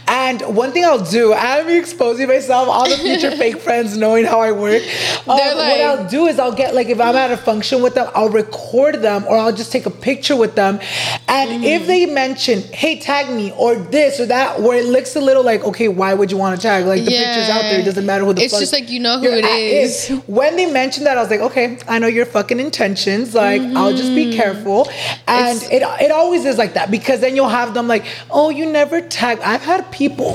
[0.08, 4.40] And one thing I'll do, I'm exposing myself, all the future fake friends knowing how
[4.42, 4.82] I work.
[5.28, 7.96] Um, They're what I'll do is I'll get like if I'm at a function with
[7.96, 10.80] them, I'll record them or I'll just take a picture with them.
[11.28, 11.64] And Mm-hmm.
[11.64, 15.44] if they mention, hey, tag me or this or that, where it looks a little
[15.44, 16.86] like, okay, why would you want to tag?
[16.86, 19.00] Like the picture's out there, it doesn't matter who the It's fuck just like you
[19.00, 20.10] know who your it at is.
[20.28, 23.34] when they mentioned that, I was like, okay, I know your fucking intentions.
[23.36, 24.88] Like, I'll just be careful.
[25.28, 25.74] And Mm-hmm.
[25.76, 28.66] It's- it it always is like that because then you'll have them like, oh, you
[28.66, 29.40] never tag.
[29.42, 30.34] I've had people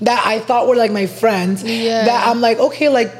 [0.00, 2.04] that I thought were like my friends Yeah.
[2.04, 3.12] that I'm like, okay, like,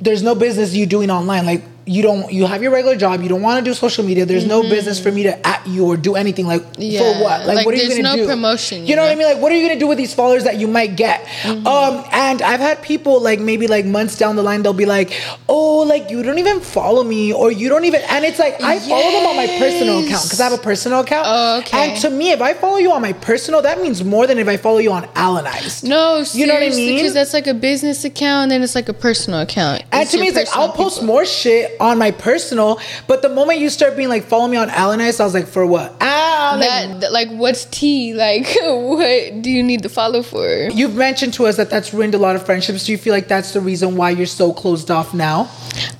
[0.00, 1.44] there's no business you doing online.
[1.46, 4.24] Like, you don't you have your regular job you don't want to do social media
[4.26, 6.82] there's no business for me to at you or do anything like Mm-hmm.
[6.82, 7.00] Yeah.
[7.00, 8.02] for what like, Like, what are you gonna do?
[8.02, 9.86] There's no do promotion, you know, what i mean like what are you gonna do
[9.86, 11.66] with these followers that you might get Mm-hmm.
[11.66, 15.12] um and i've had people like maybe like months down the line they'll be like
[15.48, 18.78] oh like you don't even follow me or you don't even and it's like i
[18.78, 21.92] follow them on my personal account because i have a personal account Oh, okay.
[21.92, 24.48] and to me if i follow you on my personal that means more than if
[24.48, 26.96] i follow you on Alannized No, You know what I mean?
[26.96, 29.82] Because that's like a business account, and then it's like a personal account.
[29.92, 31.06] And to me, it's like I'll personal post people.
[31.14, 34.68] more shit on my personal, but the moment you start being like, follow me on
[34.68, 35.94] Alannized, I was like, for what?
[36.00, 38.14] Ah, like, that- like, what's tea?
[38.14, 40.68] Like, what do you need to follow for?
[40.70, 42.84] you've mentioned to us that that's ruined a lot of friendships.
[42.86, 45.50] Do you feel like that's the reason why you're so closed off now?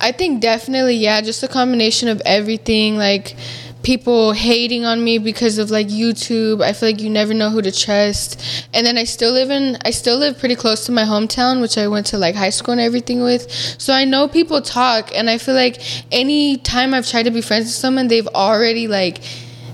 [0.01, 2.97] I think definitely, yeah, just a combination of everything.
[2.97, 3.35] Like,
[3.83, 6.61] people hating on me because of like YouTube.
[6.63, 8.67] I feel like you never know who to trust.
[8.73, 11.77] And then I still live in, I still live pretty close to my hometown, which
[11.77, 13.49] I went to like high school and everything with.
[13.79, 17.41] So I know people talk, and I feel like any time I've tried to be
[17.41, 19.21] friends with someone, they've already like.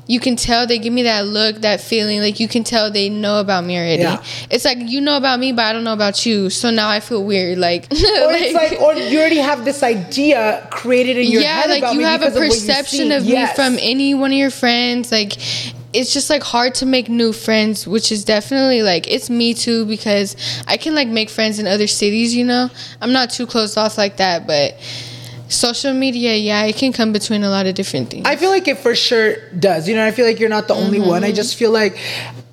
[0.08, 2.20] You can tell they give me that look, that feeling.
[2.20, 4.04] Like you can tell they know about me already.
[4.04, 4.24] Yeah.
[4.52, 6.50] It's like you know about me, but I don't know about you.
[6.52, 7.58] So now I feel weird.
[7.58, 11.70] Like, Or it's like, or you already have this idea created in your yeah, head
[11.72, 13.58] like about you me have a because of perception of Yes.
[13.58, 15.12] me from any one of your friends.
[15.12, 15.34] Like,
[15.92, 19.86] it's just like hard to make new friends, which is definitely like it's me too
[19.86, 20.36] because
[20.68, 22.36] I can like make friends in other cities.
[22.36, 22.70] You know,
[23.02, 24.76] I'm not too closed off like that, but
[25.48, 28.26] social media, yeah, it can come between a lot of different things.
[28.26, 29.88] I feel like it for sure does.
[29.88, 31.24] You know, I feel like you're not the only one.
[31.24, 31.36] I Mm-hmm.
[31.36, 31.98] just feel like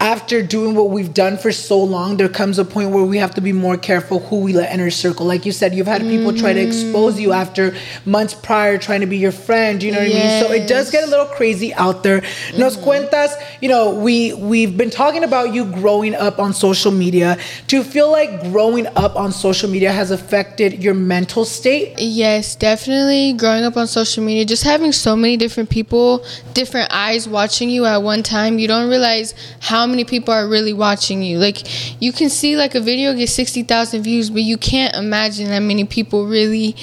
[0.03, 3.33] after doing what we've done for so long, there comes a point where we have
[3.37, 5.25] to be more careful who we let enter our circle.
[5.25, 7.73] Like you said, you've had people try to expose you after
[8.05, 9.81] months prior trying to be your friend.
[9.81, 10.43] You know what I mean?
[10.43, 12.23] So it does get a little crazy out there.
[12.59, 12.85] Nos mm-hmm.
[12.85, 13.31] cuentas,
[13.61, 17.39] you know, we we've been talking about you growing up on social media.
[17.69, 21.95] Do you feel like growing up on social media has affected your mental state?
[21.99, 23.35] Yes, definitely.
[23.35, 27.85] Growing up on social media, just having so many different people, different eyes watching you
[27.85, 31.39] at one time, you don't realize how many people are really watching you.
[31.39, 31.59] Like,
[32.03, 35.85] you can see like a video get 60,000 views, but you can't imagine that many
[35.85, 36.75] people really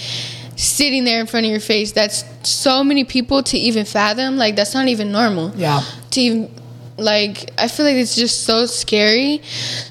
[0.55, 1.91] sitting there in front of your face.
[1.91, 4.37] That's so many people to even fathom.
[4.37, 5.51] Like, that's not even normal.
[5.55, 5.81] Yeah.
[6.11, 6.55] To even,
[6.97, 9.41] like, I feel like it's just so scary.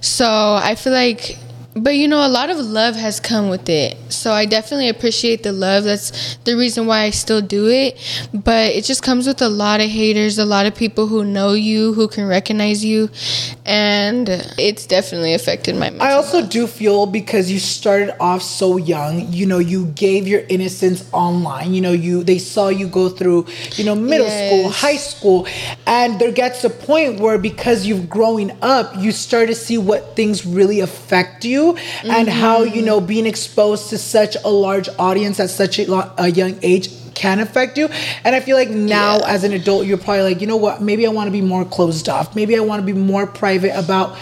[0.00, 1.38] So, I feel like
[1.82, 3.96] but you know, a lot of love has come with it.
[4.12, 5.84] So I definitely appreciate the love.
[5.84, 7.98] That's the reason why I still do it.
[8.32, 11.52] But it just comes with a lot of haters, a lot of people who know
[11.52, 13.10] you, who can recognize you.
[13.64, 18.76] And it's definitely affected my mental I also do feel because you started off so
[18.76, 21.74] young, you know, you gave your innocence online.
[21.74, 25.46] You know, you they saw you go through, you know, middle school, high school,
[25.86, 30.16] and there gets a point where because you've growing up, you start to see what
[30.16, 31.67] things really affect you
[32.04, 32.86] and how, you mm-hmm.
[32.86, 37.40] know, being exposed to such a large audience at such a, a young age can
[37.40, 37.88] affect you.
[38.24, 39.34] And I feel like now Yeah.
[39.34, 41.64] as an adult, you're probably like, you know what, maybe I want to be more
[41.64, 42.34] closed off.
[42.34, 44.16] Maybe I want to be more private about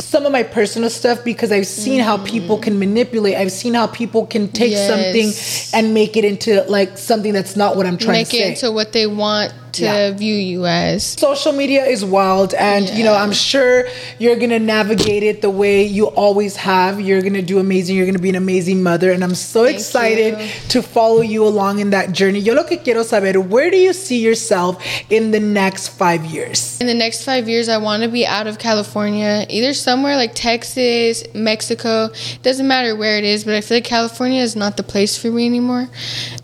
[0.00, 2.64] some of my personal stuff because I've seen how people mm-hmm.
[2.64, 3.34] can manipulate.
[3.36, 4.88] I've seen how people can take Yes.
[4.88, 8.48] something and make it into like something that's not what I'm trying to make it
[8.50, 10.10] into what they want to Yeah.
[10.12, 11.04] view you as.
[11.18, 13.84] social media is wild and you know i'm sure
[14.18, 18.18] you're gonna navigate it the way you always have you're gonna do amazing you're gonna
[18.30, 20.48] be an amazing mother and i'm so Thank excited you.
[20.74, 23.92] to follow you along in that journey yo lo que quiero saber where do you
[23.92, 24.76] see yourself
[25.10, 28.46] in the next five years In the next five years, I want to be out
[28.46, 32.10] of California, either somewhere like Texas, Mexico.
[32.42, 35.28] Doesn't matter where it is, but I feel like California is not the place for
[35.30, 35.88] me anymore.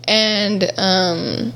[0.07, 1.53] And um,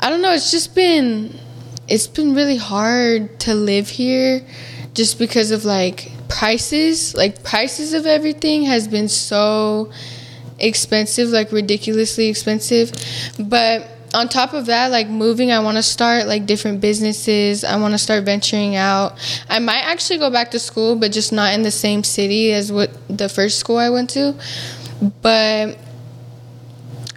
[0.00, 0.32] I don't know.
[0.32, 1.38] It's just been
[1.86, 4.46] it's been really hard to live here,
[4.94, 7.14] just because of like prices.
[7.14, 9.92] Like prices of everything has been so
[10.58, 12.92] expensive, like ridiculously expensive.
[13.38, 17.62] But on top of that, like moving, I want to start like different businesses.
[17.62, 19.18] I want to start venturing out.
[19.50, 22.72] I might actually go back to school, but just not in the same city as
[22.72, 24.34] what the first school I went to.
[25.22, 25.78] But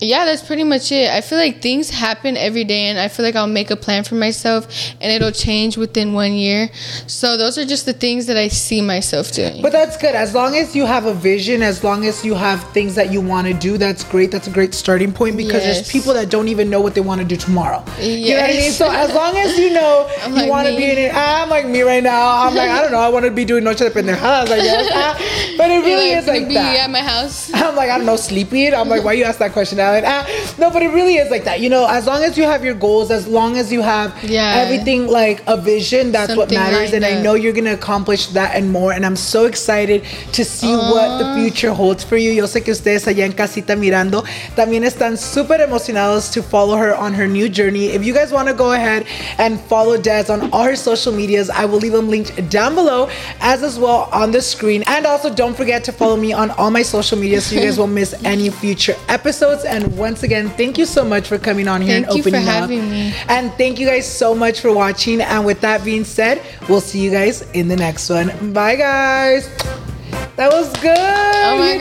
[0.06, 1.10] yeah, that's pretty much it.
[1.10, 4.04] I feel like things happen every day, and I feel like I'll make a plan
[4.04, 4.68] for myself,
[5.02, 6.70] and it'll change within one year.
[7.08, 9.62] So those are just the things that I see myself doing.
[9.62, 10.16] But that's good.
[10.16, 13.22] As long as you have a vision, as long as you have things that you
[13.22, 14.32] want to do, that's great.
[14.32, 17.22] That's a great starting point because there's people that don't even know what they want
[17.22, 17.84] to do tomorrow.
[18.00, 18.72] You know what I mean?
[18.72, 21.50] So as long as you know I'm you like want to be in it, I'm
[21.50, 22.46] like me right now.
[22.46, 23.00] I'm like, I don't know.
[23.00, 24.90] I want to be doing Noche de Pendejadas, I guess.
[24.94, 25.18] Ah,
[25.58, 26.80] but it really like, is like be that.
[26.80, 27.54] at my house.
[27.54, 28.74] I'm like, I don't know, sleeping.
[28.74, 30.26] I'm like, why you ask that question, Ah,
[30.58, 31.60] no, but it really is like that.
[31.60, 34.64] You know, as long as you have your goals, as long as you have Yeah.
[34.66, 36.92] everything like a vision, that's what matters.
[36.92, 38.92] lined And I know you're gonna accomplish that and more.
[38.94, 42.32] And I'm so excited to see what the future holds for you.
[42.32, 44.24] Yo sé que ustedes allá en casita mirando
[44.56, 47.92] también están súper emocionados to follow her on her new journey.
[47.94, 49.06] If you guys want to go ahead
[49.38, 53.10] and follow Dez on all her social medias, I will leave them linked down below
[53.42, 54.84] as as well on the screen.
[54.88, 57.78] And also don't forget to follow me on all my social media so you guys
[57.82, 59.66] won't miss any future episodes.
[59.66, 62.30] And once again, thank you so much for coming on here Thank and you for
[62.30, 62.54] opening up.
[62.56, 63.14] having me.
[63.28, 65.22] And thank you guys so much for watching.
[65.22, 68.54] And with that being said, we'll see you guys in the next one.
[68.54, 69.48] Bye, guys.
[70.36, 70.98] That was good.
[70.98, 71.80] Oh my